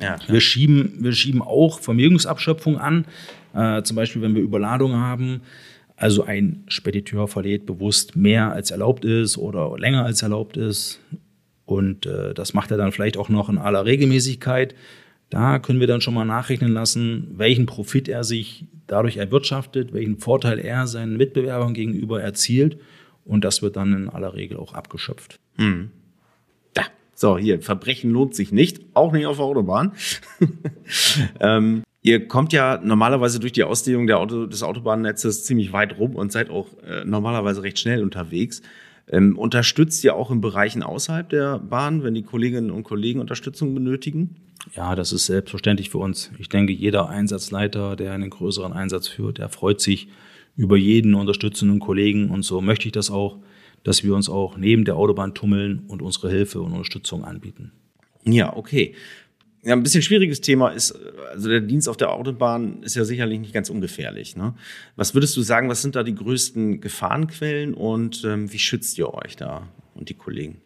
Ja, 0.00 0.18
wir, 0.28 0.40
schieben, 0.40 0.92
wir 1.00 1.12
schieben 1.12 1.42
auch 1.42 1.80
Vermögensabschöpfung 1.80 2.78
an, 2.78 3.06
äh, 3.54 3.82
zum 3.82 3.96
Beispiel 3.96 4.22
wenn 4.22 4.34
wir 4.34 4.42
Überladung 4.42 4.94
haben. 4.94 5.40
Also 5.96 6.24
ein 6.24 6.64
Spediteur 6.68 7.26
verlädt 7.26 7.64
bewusst 7.64 8.14
mehr 8.14 8.52
als 8.52 8.70
erlaubt 8.70 9.06
ist 9.06 9.38
oder 9.38 9.76
länger 9.78 10.04
als 10.04 10.22
erlaubt 10.22 10.58
ist 10.58 11.00
und 11.66 12.06
äh, 12.06 12.32
das 12.32 12.54
macht 12.54 12.70
er 12.70 12.78
dann 12.78 12.92
vielleicht 12.92 13.18
auch 13.18 13.28
noch 13.28 13.48
in 13.48 13.58
aller 13.58 13.84
Regelmäßigkeit. 13.84 14.74
Da 15.28 15.58
können 15.58 15.80
wir 15.80 15.86
dann 15.86 16.00
schon 16.00 16.14
mal 16.14 16.24
nachrechnen 16.24 16.72
lassen, 16.72 17.34
welchen 17.34 17.66
Profit 17.66 18.08
er 18.08 18.24
sich 18.24 18.64
dadurch 18.86 19.16
erwirtschaftet, 19.16 19.92
welchen 19.92 20.18
Vorteil 20.18 20.58
er 20.58 20.86
seinen 20.86 21.16
Mitbewerbern 21.16 21.74
gegenüber 21.74 22.22
erzielt. 22.22 22.78
Und 23.24 23.44
das 23.44 23.60
wird 23.60 23.76
dann 23.76 23.92
in 23.92 24.08
aller 24.08 24.34
Regel 24.34 24.56
auch 24.56 24.72
abgeschöpft. 24.72 25.40
Hm. 25.56 25.90
So, 27.18 27.38
hier, 27.38 27.62
Verbrechen 27.62 28.10
lohnt 28.10 28.34
sich 28.34 28.52
nicht, 28.52 28.82
auch 28.92 29.10
nicht 29.10 29.24
auf 29.24 29.38
der 29.38 29.46
Autobahn. 29.46 29.92
ähm, 31.40 31.82
Ihr 32.02 32.28
kommt 32.28 32.52
ja 32.52 32.78
normalerweise 32.80 33.40
durch 33.40 33.52
die 33.52 33.64
Ausdehnung 33.64 34.08
Auto, 34.10 34.46
des 34.46 34.62
Autobahnnetzes 34.62 35.44
ziemlich 35.44 35.72
weit 35.72 35.98
rum 35.98 36.14
und 36.14 36.30
seid 36.30 36.50
auch 36.50 36.68
äh, 36.84 37.04
normalerweise 37.04 37.64
recht 37.64 37.80
schnell 37.80 38.04
unterwegs. 38.04 38.62
Ähm, 39.08 39.38
unterstützt 39.38 40.02
ihr 40.04 40.16
auch 40.16 40.30
in 40.30 40.40
Bereichen 40.40 40.82
außerhalb 40.82 41.28
der 41.28 41.58
Bahn, 41.58 42.02
wenn 42.02 42.14
die 42.14 42.24
Kolleginnen 42.24 42.70
und 42.70 42.82
Kollegen 42.82 43.20
Unterstützung 43.20 43.74
benötigen? 43.74 44.36
Ja, 44.74 44.96
das 44.96 45.12
ist 45.12 45.26
selbstverständlich 45.26 45.90
für 45.90 45.98
uns. 45.98 46.32
Ich 46.38 46.48
denke, 46.48 46.72
jeder 46.72 47.08
Einsatzleiter, 47.08 47.94
der 47.94 48.12
einen 48.12 48.30
größeren 48.30 48.72
Einsatz 48.72 49.06
führt, 49.06 49.38
der 49.38 49.48
freut 49.48 49.80
sich 49.80 50.08
über 50.56 50.76
jeden 50.76 51.14
unterstützenden 51.14 51.78
Kollegen 51.78 52.30
und 52.30 52.42
so 52.42 52.60
möchte 52.60 52.86
ich 52.86 52.92
das 52.92 53.10
auch, 53.10 53.38
dass 53.84 54.02
wir 54.02 54.14
uns 54.14 54.28
auch 54.28 54.56
neben 54.56 54.84
der 54.84 54.96
Autobahn 54.96 55.34
tummeln 55.34 55.84
und 55.86 56.02
unsere 56.02 56.30
Hilfe 56.30 56.60
und 56.60 56.72
Unterstützung 56.72 57.24
anbieten. 57.24 57.70
Ja, 58.24 58.56
okay. 58.56 58.94
Ja, 59.66 59.72
ein 59.72 59.82
bisschen 59.82 60.02
schwieriges 60.02 60.40
Thema 60.40 60.68
ist, 60.68 60.96
also 61.32 61.48
der 61.48 61.60
Dienst 61.60 61.88
auf 61.88 61.96
der 61.96 62.12
Autobahn 62.12 62.84
ist 62.84 62.94
ja 62.94 63.04
sicherlich 63.04 63.40
nicht 63.40 63.52
ganz 63.52 63.68
ungefährlich. 63.68 64.36
Ne? 64.36 64.54
Was 64.94 65.12
würdest 65.12 65.36
du 65.36 65.42
sagen, 65.42 65.68
was 65.68 65.82
sind 65.82 65.96
da 65.96 66.04
die 66.04 66.14
größten 66.14 66.80
Gefahrenquellen 66.80 67.74
und 67.74 68.22
ähm, 68.24 68.52
wie 68.52 68.60
schützt 68.60 68.96
ihr 68.96 69.12
euch 69.12 69.34
da 69.34 69.66
und 69.96 70.08
die 70.08 70.14
Kollegen? 70.14 70.58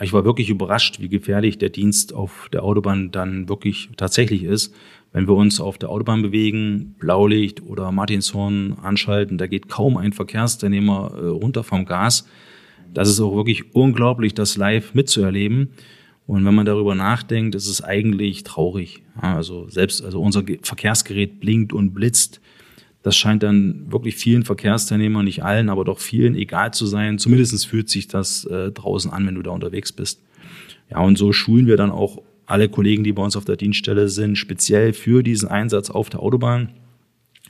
Ich 0.00 0.14
war 0.14 0.24
wirklich 0.24 0.48
überrascht, 0.48 1.00
wie 1.00 1.10
gefährlich 1.10 1.58
der 1.58 1.68
Dienst 1.68 2.14
auf 2.14 2.48
der 2.50 2.62
Autobahn 2.62 3.10
dann 3.10 3.46
wirklich 3.50 3.90
tatsächlich 3.98 4.44
ist. 4.44 4.74
Wenn 5.12 5.28
wir 5.28 5.34
uns 5.34 5.60
auf 5.60 5.76
der 5.76 5.90
Autobahn 5.90 6.22
bewegen, 6.22 6.94
Blaulicht 6.98 7.62
oder 7.62 7.92
Martinshorn 7.92 8.78
anschalten, 8.82 9.36
da 9.36 9.48
geht 9.48 9.68
kaum 9.68 9.98
ein 9.98 10.14
Verkehrsteilnehmer 10.14 11.12
äh, 11.14 11.26
runter 11.26 11.62
vom 11.62 11.84
Gas. 11.84 12.26
Das 12.94 13.10
ist 13.10 13.20
auch 13.20 13.36
wirklich 13.36 13.74
unglaublich, 13.74 14.32
das 14.32 14.56
live 14.56 14.94
mitzuerleben. 14.94 15.72
Und 16.26 16.44
wenn 16.44 16.54
man 16.54 16.66
darüber 16.66 16.94
nachdenkt, 16.94 17.54
ist 17.54 17.68
es 17.68 17.82
eigentlich 17.82 18.42
traurig. 18.42 19.02
Also 19.20 19.68
selbst, 19.68 20.04
also 20.04 20.20
unser 20.20 20.42
Verkehrsgerät 20.62 21.40
blinkt 21.40 21.72
und 21.72 21.94
blitzt. 21.94 22.40
Das 23.02 23.16
scheint 23.16 23.44
dann 23.44 23.92
wirklich 23.92 24.16
vielen 24.16 24.44
Verkehrsteilnehmern, 24.44 25.24
nicht 25.24 25.44
allen, 25.44 25.68
aber 25.68 25.84
doch 25.84 26.00
vielen 26.00 26.34
egal 26.34 26.74
zu 26.74 26.86
sein. 26.86 27.18
Zumindest 27.18 27.64
fühlt 27.66 27.88
sich 27.88 28.08
das 28.08 28.44
äh, 28.46 28.72
draußen 28.72 29.12
an, 29.12 29.24
wenn 29.26 29.36
du 29.36 29.42
da 29.42 29.52
unterwegs 29.52 29.92
bist. 29.92 30.20
Ja, 30.90 30.98
und 30.98 31.16
so 31.16 31.32
schulen 31.32 31.68
wir 31.68 31.76
dann 31.76 31.92
auch 31.92 32.22
alle 32.46 32.68
Kollegen, 32.68 33.04
die 33.04 33.12
bei 33.12 33.22
uns 33.22 33.36
auf 33.36 33.44
der 33.44 33.56
Dienststelle 33.56 34.08
sind, 34.08 34.36
speziell 34.36 34.92
für 34.92 35.22
diesen 35.22 35.48
Einsatz 35.48 35.90
auf 35.90 36.10
der 36.10 36.20
Autobahn. 36.20 36.70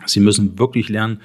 Sie 0.04 0.20
müssen 0.20 0.58
wirklich 0.58 0.90
lernen, 0.90 1.20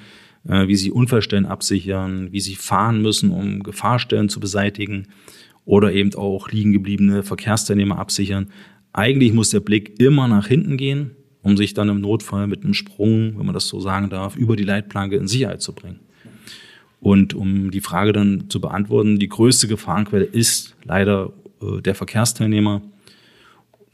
äh, 0.48 0.66
wie 0.68 0.76
sie 0.76 0.90
Unfallstellen 0.90 1.44
absichern, 1.44 2.32
wie 2.32 2.40
sie 2.40 2.54
fahren 2.54 3.02
müssen, 3.02 3.30
um 3.30 3.62
Gefahrstellen 3.62 4.30
zu 4.30 4.40
beseitigen 4.40 5.08
oder 5.64 5.92
eben 5.92 6.14
auch 6.14 6.50
liegen 6.50 6.72
gebliebene 6.72 7.22
Verkehrsteilnehmer 7.22 7.98
absichern. 7.98 8.48
Eigentlich 8.92 9.32
muss 9.32 9.50
der 9.50 9.60
Blick 9.60 10.00
immer 10.00 10.28
nach 10.28 10.46
hinten 10.46 10.76
gehen, 10.76 11.12
um 11.42 11.56
sich 11.56 11.74
dann 11.74 11.88
im 11.88 12.00
Notfall 12.00 12.46
mit 12.46 12.64
einem 12.64 12.74
Sprung, 12.74 13.38
wenn 13.38 13.46
man 13.46 13.54
das 13.54 13.68
so 13.68 13.80
sagen 13.80 14.10
darf, 14.10 14.36
über 14.36 14.56
die 14.56 14.64
Leitplanke 14.64 15.16
in 15.16 15.28
Sicherheit 15.28 15.62
zu 15.62 15.74
bringen. 15.74 16.00
Und 17.00 17.34
um 17.34 17.72
die 17.72 17.80
Frage 17.80 18.12
dann 18.12 18.48
zu 18.48 18.60
beantworten, 18.60 19.18
die 19.18 19.28
größte 19.28 19.66
Gefahrenquelle 19.66 20.24
ist 20.24 20.76
leider 20.84 21.32
äh, 21.60 21.80
der 21.80 21.96
Verkehrsteilnehmer. 21.96 22.82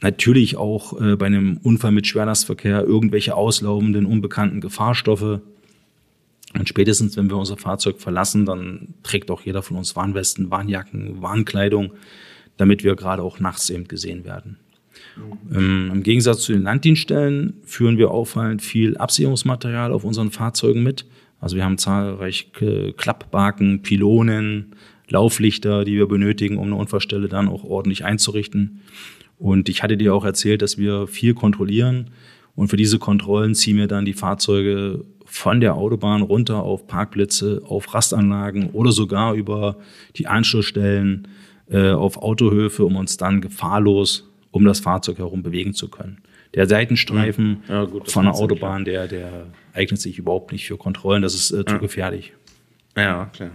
Natürlich 0.01 0.57
auch 0.57 0.99
äh, 1.01 1.15
bei 1.15 1.25
einem 1.25 1.57
Unfall 1.63 1.91
mit 1.91 2.05
Schwerlastverkehr 2.05 2.83
irgendwelche 2.83 3.35
auslaufenden, 3.35 4.05
unbekannten 4.05 4.61
Gefahrstoffe, 4.61 5.39
und 6.57 6.67
spätestens, 6.67 7.15
wenn 7.15 7.29
wir 7.29 7.37
unser 7.37 7.57
Fahrzeug 7.57 7.99
verlassen, 7.99 8.45
dann 8.45 8.95
trägt 9.03 9.29
auch 9.29 9.41
jeder 9.41 9.61
von 9.61 9.77
uns 9.77 9.95
Warnwesten, 9.95 10.49
Warnjacken, 10.49 11.21
Warnkleidung, 11.21 11.93
damit 12.57 12.83
wir 12.83 12.95
gerade 12.95 13.21
auch 13.21 13.39
nachts 13.39 13.69
eben 13.69 13.87
gesehen 13.87 14.25
werden. 14.25 14.57
Mhm. 15.49 15.91
Im 15.93 16.03
Gegensatz 16.03 16.41
zu 16.41 16.53
den 16.53 16.63
Landdienststellen 16.63 17.53
führen 17.63 17.97
wir 17.97 18.11
auffallend 18.11 18.61
viel 18.61 18.97
Absicherungsmaterial 18.97 19.91
auf 19.91 20.03
unseren 20.03 20.31
Fahrzeugen 20.31 20.83
mit. 20.83 21.05
Also 21.39 21.55
wir 21.55 21.63
haben 21.63 21.77
zahlreiche 21.77 22.93
Klappbaken, 22.97 23.81
Pylonen, 23.81 24.75
Lauflichter, 25.07 25.85
die 25.85 25.95
wir 25.95 26.07
benötigen, 26.07 26.57
um 26.57 26.67
eine 26.67 26.75
Unfallstelle 26.75 27.29
dann 27.29 27.47
auch 27.47 27.63
ordentlich 27.63 28.05
einzurichten. 28.05 28.81
Und 29.37 29.69
ich 29.69 29.83
hatte 29.83 29.97
dir 29.97 30.13
auch 30.13 30.25
erzählt, 30.25 30.61
dass 30.61 30.77
wir 30.77 31.07
viel 31.07 31.33
kontrollieren. 31.33 32.11
Und 32.55 32.67
für 32.67 32.77
diese 32.77 32.99
Kontrollen 32.99 33.55
ziehen 33.55 33.77
wir 33.77 33.87
dann 33.87 34.03
die 34.03 34.13
Fahrzeuge 34.13 35.05
von 35.29 35.61
der 35.61 35.75
Autobahn 35.75 36.23
runter 36.23 36.63
auf 36.63 36.87
Parkplätze, 36.87 37.61
auf 37.65 37.93
Rastanlagen 37.93 38.71
oder 38.71 38.91
sogar 38.91 39.35
über 39.35 39.77
die 40.15 40.27
Anschlussstellen 40.27 41.27
äh, 41.69 41.91
auf 41.91 42.17
Autohöfe, 42.17 42.83
um 42.83 42.95
uns 42.95 43.17
dann 43.17 43.39
gefahrlos 43.41 44.29
um 44.51 44.65
das 44.65 44.79
Fahrzeug 44.79 45.19
herum 45.19 45.43
bewegen 45.43 45.73
zu 45.73 45.89
können. 45.89 46.21
Der 46.55 46.65
Seitenstreifen 46.65 47.63
ja, 47.67 47.85
gut, 47.85 48.09
von 48.09 48.25
der 48.25 48.33
Autobahn, 48.33 48.83
der, 48.83 49.07
der 49.07 49.45
eignet 49.73 50.01
sich 50.01 50.17
überhaupt 50.17 50.51
nicht 50.51 50.65
für 50.65 50.77
Kontrollen, 50.77 51.21
das 51.21 51.35
ist 51.35 51.51
äh, 51.51 51.63
zu 51.63 51.75
ja. 51.75 51.79
gefährlich. 51.79 52.33
Ja, 52.95 53.25
klar. 53.25 53.51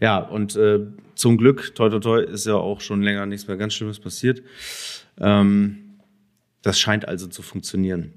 Ja, 0.00 0.18
und 0.18 0.56
äh, 0.56 0.80
zum 1.14 1.36
Glück, 1.36 1.74
toi 1.74 1.90
toi 1.90 1.98
toi, 1.98 2.20
ist 2.22 2.46
ja 2.46 2.54
auch 2.54 2.80
schon 2.80 3.02
länger 3.02 3.26
nichts 3.26 3.46
mehr 3.46 3.56
ganz 3.56 3.74
Schlimmes 3.74 4.00
passiert. 4.00 4.42
Ähm, 5.20 5.98
das 6.62 6.80
scheint 6.80 7.06
also 7.06 7.26
zu 7.26 7.42
funktionieren. 7.42 8.14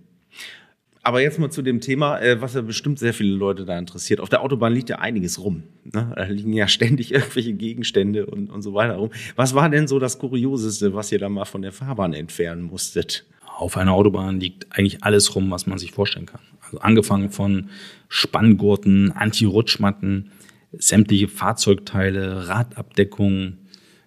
Aber 1.07 1.21
jetzt 1.21 1.39
mal 1.39 1.49
zu 1.49 1.61
dem 1.61 1.79
Thema, 1.79 2.19
äh, 2.19 2.41
was 2.41 2.53
ja 2.53 2.59
bestimmt 2.59 2.99
sehr 2.99 3.13
viele 3.13 3.33
Leute 3.33 3.63
da 3.63 3.79
interessiert. 3.79 4.19
Auf 4.19 4.27
der 4.27 4.41
Autobahn 4.41 4.73
liegt 4.73 4.89
ja 4.89 4.99
einiges 4.99 5.41
rum. 5.41 5.63
Ne? 5.85 6.11
Da 6.13 6.25
liegen 6.25 6.51
ja 6.51 6.67
ständig 6.67 7.13
irgendwelche 7.13 7.53
Gegenstände 7.53 8.25
und, 8.25 8.49
und 8.49 8.61
so 8.61 8.73
weiter 8.73 8.95
rum. 8.95 9.11
Was 9.37 9.55
war 9.55 9.69
denn 9.69 9.87
so 9.87 9.99
das 9.99 10.19
Kurioseste, 10.19 10.93
was 10.95 11.09
ihr 11.13 11.19
da 11.19 11.29
mal 11.29 11.45
von 11.45 11.61
der 11.61 11.71
Fahrbahn 11.71 12.11
entfernen 12.11 12.63
musstet? 12.63 13.25
Auf 13.57 13.77
einer 13.77 13.93
Autobahn 13.93 14.41
liegt 14.41 14.67
eigentlich 14.77 15.01
alles 15.01 15.33
rum, 15.33 15.49
was 15.49 15.65
man 15.65 15.77
sich 15.77 15.93
vorstellen 15.93 16.25
kann. 16.25 16.41
Also 16.59 16.79
angefangen 16.79 17.29
von 17.29 17.69
Spanngurten, 18.09 19.13
Anti-Rutschmatten, 19.13 20.31
sämtliche 20.73 21.29
Fahrzeugteile, 21.29 22.49
Radabdeckungen, 22.49 23.59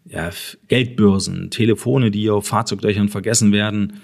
ja, 0.04 0.30
Geldbörsen, 0.68 1.48
Telefone, 1.48 2.10
die 2.10 2.28
auf 2.28 2.48
Fahrzeugdächern 2.48 3.08
vergessen 3.08 3.52
werden, 3.52 4.02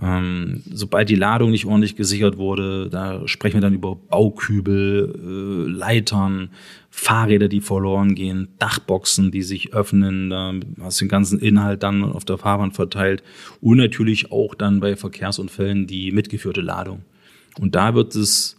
ähm, 0.00 0.62
sobald 0.72 1.10
die 1.10 1.16
Ladung 1.16 1.50
nicht 1.50 1.66
ordentlich 1.66 1.96
gesichert 1.96 2.38
wurde, 2.38 2.88
da 2.88 3.26
sprechen 3.28 3.56
wir 3.56 3.60
dann 3.60 3.74
über 3.74 3.94
Baukübel, 3.94 5.12
äh, 5.14 5.70
Leitern, 5.70 6.50
Fahrräder, 6.88 7.48
die 7.48 7.60
verloren 7.60 8.14
gehen, 8.14 8.48
Dachboxen, 8.58 9.30
die 9.30 9.42
sich 9.42 9.74
öffnen, 9.74 10.30
da 10.30 10.54
hast 10.80 11.00
du 11.00 11.04
den 11.04 11.10
ganzen 11.10 11.38
Inhalt 11.38 11.82
dann 11.82 12.04
auf 12.04 12.24
der 12.24 12.38
Fahrbahn 12.38 12.72
verteilt 12.72 13.22
und 13.60 13.76
natürlich 13.76 14.32
auch 14.32 14.54
dann 14.54 14.80
bei 14.80 14.96
Verkehrsunfällen 14.96 15.86
die 15.86 16.10
mitgeführte 16.12 16.62
Ladung. 16.62 17.02
Und 17.60 17.74
da 17.74 17.94
wird 17.94 18.14
es, 18.14 18.56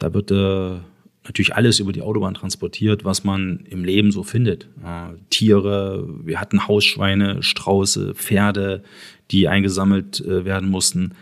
da 0.00 0.12
wird 0.12 0.32
äh, 0.32 0.80
natürlich 1.24 1.54
alles 1.54 1.78
über 1.78 1.92
die 1.92 2.02
Autobahn 2.02 2.34
transportiert, 2.34 3.04
was 3.04 3.24
man 3.24 3.60
im 3.70 3.84
Leben 3.84 4.10
so 4.10 4.22
findet. 4.22 4.64
Äh, 4.84 5.14
Tiere, 5.30 6.08
wir 6.24 6.40
hatten 6.40 6.66
Hausschweine, 6.66 7.42
Strauße, 7.42 8.14
Pferde, 8.14 8.82
die 9.30 9.48
eingesammelt 9.48 10.20
äh, 10.20 10.44
werden 10.44 10.68
mussten. 10.68 11.12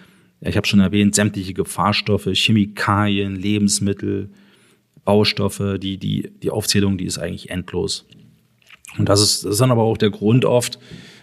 Ich 0.41 0.57
habe 0.57 0.67
schon 0.67 0.81
erwähnt, 0.81 1.15
sämtliche 1.15 1.53
Gefahrstoffe, 1.53 2.31
Chemikalien, 2.33 3.37
Lebensmittel, 3.37 4.31
Baustoffe, 5.05 5.79
die, 5.79 5.99
die, 5.99 6.31
die 6.43 6.51
Aufzählung, 6.51 6.97
die 6.97 7.05
ist 7.05 7.19
eigentlich 7.19 7.51
endlos. 7.51 8.07
Und 8.99 9.09
das 9.09 9.21
ist, 9.21 9.45
das 9.45 9.53
ist 9.53 9.61
dann 9.61 9.71
aber 9.71 9.83
auch 9.83 9.99
der 9.99 10.11
Grund 10.11 10.45
oft 10.45 10.79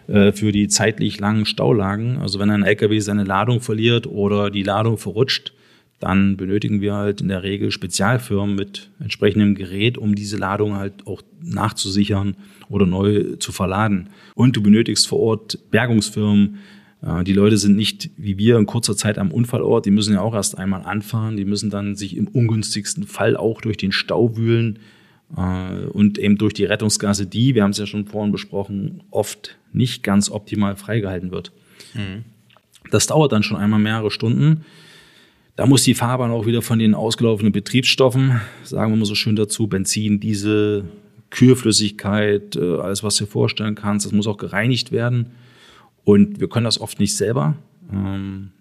äh, 0.07 0.31
für 0.31 0.51
die 0.51 0.67
zeitlich 0.67 1.19
langen 1.19 1.45
Staulagen. 1.45 2.17
Also 2.17 2.39
wenn 2.39 2.51
ein 2.51 2.63
LKW 2.63 2.99
seine 2.99 3.23
Ladung 3.23 3.59
verliert 3.59 4.07
oder 4.07 4.51
die 4.51 4.63
Ladung 4.63 4.97
verrutscht, 4.97 5.53
dann 5.99 6.37
benötigen 6.37 6.81
wir 6.81 6.93
halt 6.93 7.21
in 7.21 7.27
der 7.27 7.43
Regel 7.43 7.71
Spezialfirmen 7.71 8.55
mit 8.55 8.89
entsprechendem 8.99 9.55
Gerät, 9.55 9.97
um 9.97 10.15
diese 10.15 10.37
Ladung 10.37 10.75
halt 10.75 11.07
auch 11.07 11.23
nachzusichern 11.41 12.35
oder 12.69 12.85
neu 12.85 13.35
zu 13.37 13.51
verladen. 13.51 14.09
Und 14.35 14.55
du 14.55 14.61
benötigst 14.61 15.07
vor 15.07 15.19
Ort 15.19 15.59
Bergungsfirmen. 15.71 16.57
Die 17.25 17.33
Leute 17.33 17.57
sind 17.57 17.75
nicht 17.75 18.09
wie 18.17 18.37
wir 18.37 18.57
in 18.57 18.65
kurzer 18.65 18.95
Zeit 18.95 19.17
am 19.17 19.31
Unfallort. 19.31 19.85
Die 19.85 19.91
müssen 19.91 20.13
ja 20.13 20.21
auch 20.21 20.33
erst 20.33 20.57
einmal 20.57 20.83
anfahren. 20.83 21.37
Die 21.37 21.45
müssen 21.45 21.69
dann 21.69 21.95
sich 21.95 22.15
im 22.15 22.27
ungünstigsten 22.27 23.07
Fall 23.07 23.35
auch 23.35 23.61
durch 23.61 23.77
den 23.77 23.91
Stau 23.91 24.35
wühlen 24.37 24.79
äh, 25.35 25.85
und 25.87 26.17
eben 26.17 26.37
durch 26.37 26.53
die 26.53 26.65
Rettungsgasse, 26.65 27.25
die, 27.25 27.55
wir 27.55 27.63
haben 27.63 27.71
es 27.71 27.77
ja 27.77 27.85
schon 27.85 28.05
vorhin 28.05 28.31
besprochen, 28.31 29.03
oft 29.11 29.57
nicht 29.73 30.03
ganz 30.03 30.29
optimal 30.29 30.75
freigehalten 30.75 31.31
wird. 31.31 31.51
Mhm. 31.93 32.23
Das 32.91 33.07
dauert 33.07 33.31
dann 33.31 33.43
schon 33.43 33.57
einmal 33.57 33.79
mehrere 33.79 34.11
Stunden. 34.11 34.63
Da 35.57 35.65
muss 35.65 35.83
die 35.83 35.95
Fahrbahn 35.95 36.29
auch 36.29 36.45
wieder 36.45 36.61
von 36.61 36.77
den 36.77 36.93
ausgelaufenen 36.93 37.51
Betriebsstoffen, 37.51 38.39
sagen 38.63 38.91
wir 38.91 38.97
mal 38.97 39.05
so 39.05 39.15
schön 39.15 39.35
dazu, 39.35 39.65
Benzin, 39.65 40.19
Diesel, 40.19 40.85
Kühlflüssigkeit, 41.31 42.55
äh, 42.55 42.77
alles, 42.77 43.03
was 43.03 43.15
du 43.15 43.25
dir 43.25 43.31
vorstellen 43.31 43.73
kannst, 43.73 44.05
das 44.05 44.13
muss 44.13 44.27
auch 44.27 44.37
gereinigt 44.37 44.91
werden. 44.91 45.31
Und 46.03 46.39
wir 46.39 46.47
können 46.47 46.65
das 46.65 46.79
oft 46.79 46.99
nicht 46.99 47.17
selber. 47.17 47.55
Ähm, 47.91 48.51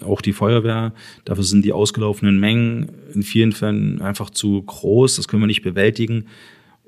auch 0.00 0.22
die 0.22 0.32
Feuerwehr, 0.32 0.94
dafür 1.26 1.44
sind 1.44 1.66
die 1.66 1.74
ausgelaufenen 1.74 2.40
Mengen 2.40 2.92
in 3.12 3.22
vielen 3.22 3.52
Fällen 3.52 4.00
einfach 4.00 4.30
zu 4.30 4.62
groß, 4.62 5.16
das 5.16 5.28
können 5.28 5.42
wir 5.42 5.48
nicht 5.48 5.62
bewältigen. 5.62 6.28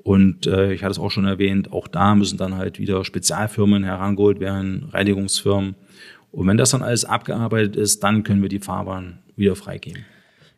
Und 0.01 0.47
äh, 0.47 0.73
ich 0.73 0.81
hatte 0.81 0.93
es 0.93 0.99
auch 0.99 1.11
schon 1.11 1.25
erwähnt, 1.25 1.71
auch 1.71 1.87
da 1.87 2.15
müssen 2.15 2.39
dann 2.39 2.57
halt 2.57 2.79
wieder 2.79 3.05
Spezialfirmen 3.05 3.83
herangeholt 3.83 4.39
werden, 4.39 4.89
Reinigungsfirmen 4.91 5.75
Und 6.31 6.47
wenn 6.47 6.57
das 6.57 6.71
dann 6.71 6.81
alles 6.81 7.05
abgearbeitet 7.05 7.75
ist, 7.75 8.03
dann 8.03 8.23
können 8.23 8.41
wir 8.41 8.49
die 8.49 8.59
Fahrbahn 8.59 9.19
wieder 9.35 9.55
freigeben. 9.55 10.05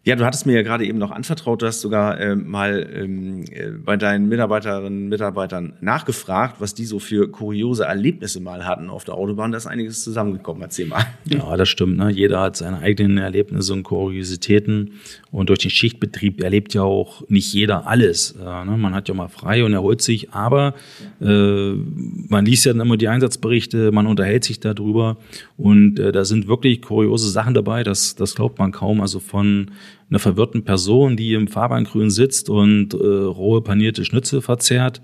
Ja, 0.06 0.18
du 0.18 0.26
hattest 0.26 0.46
mir 0.46 0.52
ja 0.52 0.64
gerade 0.64 0.86
eben 0.86 0.98
noch 0.98 1.12
anvertraut, 1.12 1.62
du 1.62 1.66
hast 1.66 1.80
sogar 1.80 2.20
äh, 2.20 2.36
mal 2.36 2.90
ähm, 2.94 3.46
äh, 3.50 3.70
bei 3.70 3.96
deinen 3.96 4.28
Mitarbeiterinnen 4.28 5.04
und 5.04 5.08
Mitarbeitern 5.08 5.78
nachgefragt, 5.80 6.58
was 6.60 6.74
die 6.74 6.84
so 6.84 7.00
für 7.00 7.32
kuriose 7.32 7.86
Erlebnisse 7.86 8.42
mal 8.42 8.66
hatten 8.66 8.90
auf 8.90 9.06
der 9.06 9.14
Autobahn. 9.14 9.54
Da 9.54 9.58
ist 9.60 9.66
einiges 9.66 10.04
zusammengekommen. 10.04 10.62
Erzähl 10.62 10.88
mal. 10.88 11.06
Ja, 11.24 11.56
das 11.56 11.70
stimmt. 11.70 11.96
Ne? 11.96 12.12
Jeder 12.12 12.42
hat 12.42 12.58
seine 12.58 12.80
eigenen 12.80 13.18
Erlebnisse 13.18 13.72
und 13.72 13.84
Kuriositäten. 13.84 15.00
Und 15.32 15.48
durch 15.48 15.60
den 15.60 15.72
Schichtbetrieb 15.72 16.44
erlebt 16.44 16.74
ja 16.74 16.82
auch 16.82 17.24
nicht 17.30 17.54
jeder 17.54 17.88
alles. 17.88 18.32
Äh, 18.32 18.44
ne? 18.44 18.76
Man 18.78 18.94
hat 18.94 19.08
ja 19.08 19.14
mal 19.14 19.30
frei 19.30 19.64
und 19.64 19.72
erholt 19.72 20.02
sich. 20.02 20.34
Aber 20.34 20.74
äh, 21.22 21.72
man 22.28 22.46
liest 22.46 22.66
ja 22.66 22.74
dann 22.74 22.82
immer 22.82 22.98
die 22.98 23.08
Einsatzberichte, 23.08 23.94
man 23.94 24.06
unterhält 24.08 24.44
sich 24.44 24.60
darüber. 24.60 25.16
Und 25.56 25.98
äh, 25.98 26.12
da 26.12 26.26
sind 26.26 26.50
wirklich 26.50 26.82
kuriose 26.82 27.30
Sachen 27.30 27.54
dabei. 27.54 27.84
Das, 27.84 28.16
das 28.16 28.36
glaubt 28.36 28.60
man 28.60 28.74
kaum. 28.74 29.00
Also 29.00 29.22
von 29.22 29.72
einer 30.10 30.20
verwirrten 30.20 30.64
Person, 30.64 31.18
die 31.18 31.34
im 31.34 31.48
Fahrbahngrün 31.48 32.10
sitzt 32.10 32.50
und 32.50 32.94
äh, 32.94 32.98
rohe 32.98 33.62
panierte 33.62 34.06
Schnitzel 34.06 34.42
verzehrt. 34.42 35.02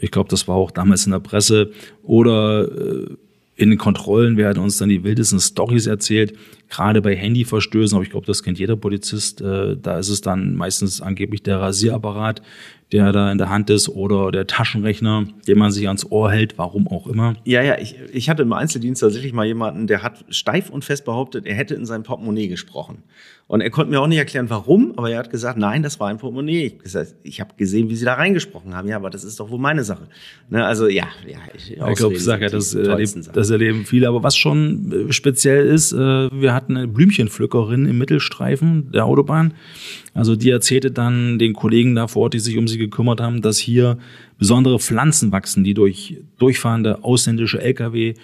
Ich 0.00 0.10
glaube, 0.10 0.28
das 0.28 0.48
war 0.48 0.56
auch 0.56 0.70
damals 0.70 1.06
in 1.06 1.12
der 1.12 1.20
Presse. 1.20 1.70
Oder 2.02 2.68
äh, 2.68 3.06
in 3.56 3.70
den 3.70 3.78
Kontrollen 3.78 4.36
werden 4.36 4.62
uns 4.62 4.78
dann 4.78 4.88
die 4.88 5.04
wildesten 5.04 5.38
Stories 5.38 5.86
erzählt, 5.86 6.36
gerade 6.68 7.00
bei 7.00 7.14
Handyverstößen, 7.14 7.94
aber 7.94 8.04
ich 8.04 8.10
glaube, 8.10 8.26
das 8.26 8.42
kennt 8.42 8.58
jeder 8.58 8.76
Polizist. 8.76 9.40
Äh, 9.40 9.76
da 9.76 9.98
ist 9.98 10.08
es 10.08 10.20
dann 10.20 10.56
meistens 10.56 11.00
angeblich 11.00 11.42
der 11.42 11.60
Rasierapparat, 11.60 12.42
der 12.94 13.10
da 13.10 13.32
in 13.32 13.38
der 13.38 13.50
Hand 13.50 13.70
ist 13.70 13.88
oder 13.88 14.30
der 14.30 14.46
Taschenrechner, 14.46 15.26
den 15.48 15.58
man 15.58 15.72
sich 15.72 15.88
ans 15.88 16.06
Ohr 16.12 16.30
hält, 16.30 16.58
warum 16.58 16.86
auch 16.86 17.08
immer. 17.08 17.34
Ja, 17.44 17.60
ja, 17.60 17.76
ich, 17.76 17.96
ich 18.12 18.30
hatte 18.30 18.42
im 18.42 18.52
Einzeldienst 18.52 19.02
tatsächlich 19.02 19.32
mal 19.32 19.44
jemanden, 19.44 19.88
der 19.88 20.04
hat 20.04 20.24
steif 20.28 20.70
und 20.70 20.84
fest 20.84 21.04
behauptet, 21.04 21.44
er 21.44 21.56
hätte 21.56 21.74
in 21.74 21.86
sein 21.86 22.04
Portemonnaie 22.04 22.46
gesprochen. 22.46 23.02
Und 23.48 23.62
er 23.62 23.70
konnte 23.70 23.90
mir 23.90 24.00
auch 24.00 24.06
nicht 24.06 24.18
erklären, 24.18 24.48
warum, 24.48 24.94
aber 24.96 25.10
er 25.10 25.18
hat 25.18 25.30
gesagt, 25.30 25.58
nein, 25.58 25.82
das 25.82 25.98
war 25.98 26.08
ein 26.08 26.18
Portemonnaie. 26.18 26.66
Ich, 26.66 26.78
gesagt, 26.78 27.16
ich 27.24 27.40
habe 27.40 27.54
gesehen, 27.56 27.90
wie 27.90 27.96
sie 27.96 28.04
da 28.04 28.14
reingesprochen 28.14 28.74
haben. 28.74 28.88
Ja, 28.88 28.96
aber 28.96 29.10
das 29.10 29.24
ist 29.24 29.40
doch 29.40 29.50
wohl 29.50 29.58
meine 29.58 29.82
Sache. 29.82 30.06
Ne, 30.48 30.64
also 30.64 30.86
ja, 30.86 31.08
ja 31.26 31.38
ich, 31.54 31.72
ich 31.72 31.96
glaube, 31.96 32.14
ich 32.14 32.24
sage 32.24 32.44
ja, 32.44 32.48
das, 32.48 32.70
das 32.70 33.50
erleben 33.50 33.84
viele. 33.84 34.08
Aber 34.08 34.22
was 34.22 34.36
schon 34.36 35.08
äh, 35.08 35.12
speziell 35.12 35.66
ist, 35.66 35.92
äh, 35.92 35.96
wir 35.96 36.54
hatten 36.54 36.76
eine 36.76 36.88
Blümchenpflückerin 36.88 37.86
im 37.86 37.98
Mittelstreifen 37.98 38.92
der 38.92 39.04
Autobahn. 39.04 39.52
Also 40.14 40.36
die 40.36 40.50
erzählte 40.50 40.90
dann 40.90 41.38
den 41.38 41.52
Kollegen 41.52 41.94
da 41.94 42.06
vor 42.06 42.22
Ort, 42.22 42.34
die 42.34 42.38
sich 42.38 42.56
um 42.56 42.68
sie 42.68 42.78
gekümmert 42.78 43.20
haben, 43.20 43.42
dass 43.42 43.58
hier 43.58 43.98
besondere 44.38 44.78
Pflanzen 44.78 45.32
wachsen, 45.32 45.64
die 45.64 45.74
durch 45.74 46.16
durchfahrende 46.38 47.02
ausländische 47.02 47.60
Lkw 47.60 48.14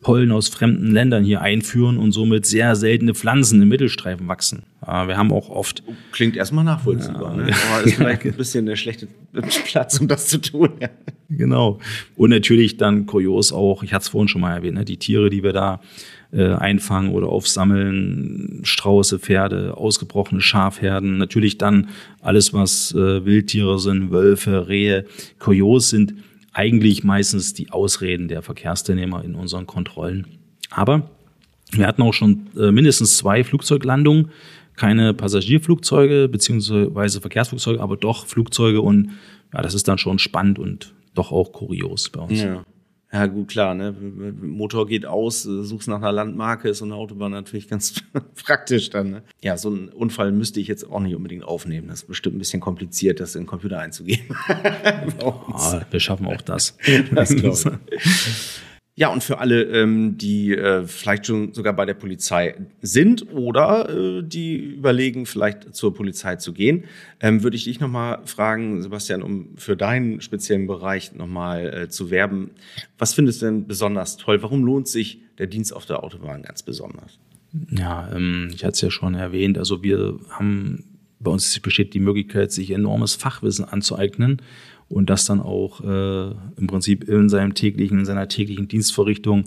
Pollen 0.00 0.32
aus 0.32 0.48
fremden 0.48 0.92
Ländern 0.92 1.24
hier 1.24 1.42
einführen 1.42 1.98
und 1.98 2.12
somit 2.12 2.46
sehr 2.46 2.74
seltene 2.74 3.14
Pflanzen 3.14 3.60
im 3.60 3.68
Mittelstreifen 3.68 4.28
wachsen. 4.28 4.62
Wir 4.80 5.16
haben 5.16 5.30
auch 5.30 5.50
oft. 5.50 5.82
Klingt 6.12 6.36
erstmal 6.36 6.64
nachvollziehbar, 6.64 7.36
ja. 7.36 7.44
ne? 7.44 7.52
aber 7.70 7.84
ist 7.84 7.94
vielleicht 7.96 8.24
ein 8.24 8.32
bisschen 8.32 8.64
der 8.64 8.76
schlechte 8.76 9.08
Platz, 9.66 10.00
um 10.00 10.08
das 10.08 10.28
zu 10.28 10.40
tun. 10.40 10.70
Ja. 10.80 10.88
Genau. 11.28 11.78
Und 12.16 12.30
natürlich 12.30 12.78
dann 12.78 13.04
kurios 13.04 13.52
auch, 13.52 13.82
ich 13.82 13.92
hatte 13.92 14.04
es 14.04 14.08
vorhin 14.08 14.28
schon 14.28 14.40
mal 14.40 14.54
erwähnt, 14.54 14.78
ne? 14.78 14.84
die 14.86 14.96
Tiere, 14.96 15.28
die 15.28 15.42
wir 15.42 15.52
da 15.52 15.80
äh, 16.32 16.54
einfangen 16.54 17.12
oder 17.12 17.28
aufsammeln, 17.28 18.60
Strauße, 18.62 19.18
Pferde, 19.18 19.76
ausgebrochene 19.76 20.40
Schafherden, 20.40 21.18
natürlich 21.18 21.58
dann 21.58 21.88
alles, 22.20 22.52
was 22.52 22.92
äh, 22.94 23.24
Wildtiere 23.24 23.78
sind, 23.78 24.10
Wölfe, 24.10 24.68
Rehe, 24.68 25.06
kurios 25.38 25.90
sind 25.90 26.14
eigentlich 26.52 27.04
meistens 27.04 27.54
die 27.54 27.70
Ausreden 27.70 28.28
der 28.28 28.42
Verkehrsteilnehmer 28.42 29.24
in 29.24 29.34
unseren 29.34 29.66
Kontrollen. 29.66 30.26
Aber 30.70 31.10
wir 31.72 31.86
hatten 31.86 32.02
auch 32.02 32.12
schon 32.14 32.46
äh, 32.56 32.72
mindestens 32.72 33.16
zwei 33.16 33.44
Flugzeuglandungen, 33.44 34.30
keine 34.76 35.14
Passagierflugzeuge 35.14 36.28
beziehungsweise 36.28 37.20
Verkehrsflugzeuge, 37.20 37.80
aber 37.80 37.96
doch 37.96 38.26
Flugzeuge 38.26 38.80
und 38.80 39.10
ja, 39.52 39.62
das 39.62 39.74
ist 39.74 39.88
dann 39.88 39.98
schon 39.98 40.18
spannend 40.18 40.58
und 40.58 40.94
doch 41.14 41.32
auch 41.32 41.52
kurios 41.52 42.08
bei 42.08 42.20
uns. 42.20 42.40
Ja. 42.40 42.64
Ja, 43.12 43.26
gut, 43.26 43.48
klar, 43.48 43.74
ne? 43.74 43.92
Motor 43.92 44.86
geht 44.86 45.04
aus, 45.04 45.44
äh, 45.44 45.64
suchst 45.64 45.88
nach 45.88 45.96
einer 45.96 46.12
Landmarke, 46.12 46.68
ist 46.68 46.78
so 46.78 46.84
eine 46.84 46.94
Autobahn 46.94 47.32
natürlich 47.32 47.68
ganz 47.68 47.94
praktisch 48.44 48.90
dann. 48.90 49.10
Ne? 49.10 49.22
Ja, 49.42 49.56
so 49.58 49.68
einen 49.68 49.88
Unfall 49.88 50.30
müsste 50.30 50.60
ich 50.60 50.68
jetzt 50.68 50.88
auch 50.88 51.00
nicht 51.00 51.16
unbedingt 51.16 51.44
aufnehmen. 51.44 51.88
Das 51.88 52.02
ist 52.02 52.08
bestimmt 52.08 52.36
ein 52.36 52.38
bisschen 52.38 52.60
kompliziert, 52.60 53.18
das 53.18 53.34
in 53.34 53.42
den 53.42 53.46
Computer 53.48 53.80
einzugeben. 53.80 54.36
ja, 54.48 55.86
wir 55.90 56.00
schaffen 56.00 56.26
auch 56.26 56.40
das. 56.40 56.76
das 57.12 57.34
glaube 57.34 57.80
ich. 57.90 58.60
Ja, 58.96 59.08
und 59.08 59.24
für 59.24 59.38
alle, 59.38 59.62
ähm, 59.62 60.18
die 60.18 60.52
äh, 60.52 60.84
vielleicht 60.84 61.26
schon 61.26 61.54
sogar 61.54 61.72
bei 61.72 61.86
der 61.86 61.94
Polizei 61.94 62.56
sind 62.82 63.32
oder 63.32 63.88
äh, 63.88 64.22
die 64.22 64.56
überlegen, 64.56 65.26
vielleicht 65.26 65.74
zur 65.74 65.94
Polizei 65.94 66.36
zu 66.36 66.52
gehen, 66.52 66.84
ähm, 67.20 67.42
würde 67.42 67.56
ich 67.56 67.64
dich 67.64 67.80
nochmal 67.80 68.20
fragen, 68.26 68.82
Sebastian, 68.82 69.22
um 69.22 69.56
für 69.56 69.76
deinen 69.76 70.20
speziellen 70.20 70.66
Bereich 70.66 71.14
nochmal 71.14 71.72
äh, 71.72 71.88
zu 71.88 72.10
werben. 72.10 72.50
Was 72.98 73.14
findest 73.14 73.40
du 73.40 73.46
denn 73.46 73.66
besonders 73.66 74.16
toll? 74.16 74.42
Warum 74.42 74.64
lohnt 74.64 74.88
sich 74.88 75.20
der 75.38 75.46
Dienst 75.46 75.74
auf 75.74 75.86
der 75.86 76.04
Autobahn 76.04 76.42
ganz 76.42 76.62
besonders? 76.62 77.18
Ja, 77.70 78.10
ähm, 78.14 78.50
ich 78.52 78.64
hatte 78.64 78.74
es 78.74 78.80
ja 78.80 78.90
schon 78.90 79.14
erwähnt. 79.14 79.56
Also 79.56 79.82
wir 79.82 80.18
haben 80.30 80.89
bei 81.20 81.30
uns 81.30 81.58
besteht 81.60 81.94
die 81.94 82.00
Möglichkeit, 82.00 82.50
sich 82.50 82.70
enormes 82.70 83.14
Fachwissen 83.14 83.64
anzueignen 83.64 84.40
und 84.88 85.08
das 85.10 85.26
dann 85.26 85.40
auch 85.40 85.80
äh, 85.82 86.30
im 86.56 86.66
Prinzip 86.66 87.04
in 87.04 87.28
seinem 87.28 87.54
täglichen, 87.54 88.00
in 88.00 88.04
seiner 88.04 88.28
täglichen 88.28 88.68
Dienstverrichtung 88.68 89.44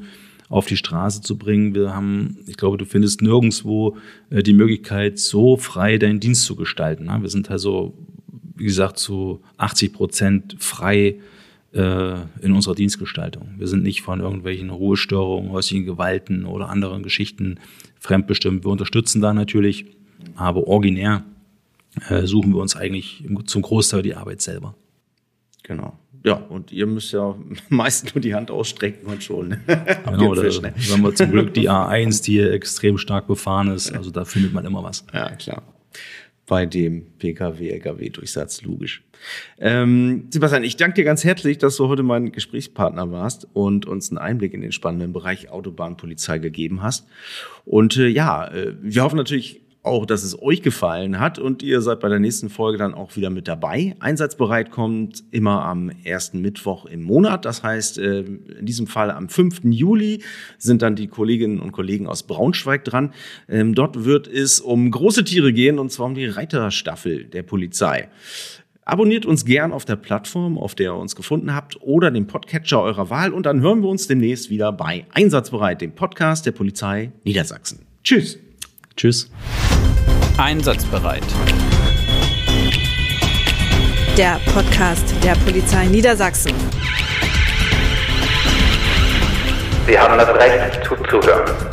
auf 0.49 0.67
die 0.67 0.77
Straße 0.77 1.21
zu 1.21 1.37
bringen. 1.37 1.73
Wir 1.73 1.95
haben, 1.95 2.37
ich 2.45 2.57
glaube, 2.57 2.77
du 2.77 2.85
findest 2.85 3.21
nirgendwo 3.21 3.97
äh, 4.29 4.43
die 4.43 4.53
Möglichkeit, 4.53 5.17
so 5.19 5.57
frei 5.57 5.97
deinen 5.97 6.19
Dienst 6.19 6.45
zu 6.45 6.55
gestalten. 6.55 7.05
Ne? 7.05 7.17
Wir 7.21 7.29
sind 7.29 7.49
also, 7.49 7.97
wie 8.55 8.65
gesagt, 8.65 8.99
zu 8.99 9.41
80 9.57 9.93
Prozent 9.93 10.55
frei 10.59 11.17
äh, 11.73 12.13
in 12.41 12.53
unserer 12.53 12.75
Dienstgestaltung. 12.75 13.55
Wir 13.57 13.67
sind 13.67 13.81
nicht 13.81 14.01
von 14.01 14.19
irgendwelchen 14.19 14.69
Ruhestörungen, 14.69 15.51
häuslichen 15.51 15.85
Gewalten 15.85 16.45
oder 16.45 16.69
anderen 16.69 17.01
Geschichten 17.01 17.59
fremdbestimmt. 17.99 18.63
Wir 18.63 18.71
unterstützen 18.71 19.21
da 19.21 19.33
natürlich, 19.33 19.87
aber 20.35 20.67
originär 20.67 21.25
äh, 22.09 22.25
suchen 22.25 22.53
wir 22.53 22.61
uns 22.61 22.75
eigentlich 22.75 23.23
zum 23.45 23.61
Großteil 23.61 24.01
die 24.01 24.15
Arbeit 24.15 24.41
selber. 24.41 24.75
Genau. 25.63 25.97
Ja, 26.25 26.35
und 26.35 26.71
ihr 26.71 26.85
müsst 26.85 27.11
ja 27.11 27.35
meist 27.69 28.15
nur 28.15 28.21
die 28.21 28.33
Hand 28.33 28.49
ausstrecken 28.49 29.07
und 29.07 29.23
schon. 29.23 29.49
Ne? 29.49 29.59
Genau, 30.05 30.35
da 30.35 30.43
haben 30.43 31.03
wir 31.03 31.15
zum 31.15 31.31
Glück 31.31 31.53
die 31.53 31.69
A1, 31.69 32.23
die 32.23 32.33
hier 32.33 32.51
extrem 32.51 32.97
stark 32.97 33.27
befahren 33.27 33.69
ist. 33.69 33.91
Also 33.91 34.11
da 34.11 34.25
findet 34.25 34.53
man 34.53 34.65
immer 34.65 34.83
was. 34.83 35.05
Ja, 35.13 35.29
klar. 35.35 35.63
Bei 36.45 36.65
dem 36.65 37.05
Pkw-Lkw-Durchsatz, 37.19 38.63
logisch. 38.63 39.03
Ähm, 39.57 40.27
Sebastian, 40.29 40.63
ich 40.65 40.75
danke 40.75 40.95
dir 40.95 41.05
ganz 41.05 41.23
herzlich, 41.23 41.57
dass 41.57 41.77
du 41.77 41.87
heute 41.87 42.03
mein 42.03 42.33
Gesprächspartner 42.33 43.11
warst 43.11 43.47
und 43.53 43.85
uns 43.85 44.09
einen 44.09 44.17
Einblick 44.17 44.53
in 44.53 44.61
den 44.61 44.73
spannenden 44.73 45.13
Bereich 45.13 45.49
Autobahnpolizei 45.49 46.39
gegeben 46.39 46.83
hast. 46.83 47.07
Und 47.63 47.95
äh, 47.95 48.07
ja, 48.07 48.47
äh, 48.49 48.75
wir 48.81 49.03
hoffen 49.03 49.15
natürlich 49.15 49.62
auch, 49.83 50.05
dass 50.05 50.23
es 50.23 50.41
euch 50.41 50.61
gefallen 50.61 51.19
hat 51.19 51.39
und 51.39 51.61
ihr 51.61 51.81
seid 51.81 51.99
bei 51.99 52.07
der 52.07 52.19
nächsten 52.19 52.49
Folge 52.49 52.77
dann 52.77 52.93
auch 52.93 53.17
wieder 53.17 53.29
mit 53.29 53.49
dabei. 53.49 53.95
Einsatzbereit 53.99 54.71
kommt 54.71 55.23
immer 55.31 55.65
am 55.65 55.91
ersten 56.03 56.41
Mittwoch 56.41 56.85
im 56.85 57.03
Monat. 57.03 57.43
Das 57.43 57.63
heißt, 57.63 57.97
äh, 57.97 58.21
in 58.21 58.65
diesem 58.65 58.87
Fall 58.87 59.11
am 59.11 59.27
5. 59.27 59.61
Juli 59.65 60.23
sind 60.57 60.81
dann 60.81 60.95
die 60.95 61.07
Kolleginnen 61.07 61.59
und 61.59 61.73
Kollegen 61.73 62.07
aus 62.07 62.23
Braunschweig 62.23 62.85
dran. 62.85 63.13
Ähm, 63.49 63.75
dort 63.75 64.05
wird 64.05 64.27
es 64.27 64.61
um 64.61 64.89
große 64.89 65.25
Tiere 65.25 65.51
gehen 65.51 65.77
und 65.79 65.91
zwar 65.91 66.05
um 66.05 66.15
die 66.15 66.27
Reiterstaffel 66.27 67.25
der 67.25 67.43
Polizei. 67.43 68.07
Abonniert 68.85 69.25
uns 69.25 69.45
gern 69.45 69.73
auf 69.73 69.85
der 69.85 69.95
Plattform, 69.97 70.57
auf 70.57 70.75
der 70.75 70.91
ihr 70.91 70.95
uns 70.95 71.15
gefunden 71.15 71.53
habt 71.53 71.81
oder 71.81 72.09
dem 72.09 72.27
Podcatcher 72.27 72.81
eurer 72.81 73.09
Wahl 73.09 73.33
und 73.33 73.45
dann 73.45 73.61
hören 73.61 73.81
wir 73.81 73.89
uns 73.89 74.07
demnächst 74.07 74.49
wieder 74.49 74.71
bei 74.71 75.05
Einsatzbereit, 75.13 75.81
dem 75.81 75.91
Podcast 75.91 76.45
der 76.45 76.51
Polizei 76.51 77.11
Niedersachsen. 77.23 77.79
Tschüss. 78.03 78.39
Tschüss. 78.95 79.29
Einsatzbereit. 80.37 81.23
Der 84.17 84.39
Podcast 84.53 85.03
der 85.23 85.35
Polizei 85.45 85.85
Niedersachsen. 85.85 86.53
Sie 89.87 89.97
haben 89.99 90.17
das 90.17 90.29
Recht 90.29 90.85
zuzuhören. 90.85 91.72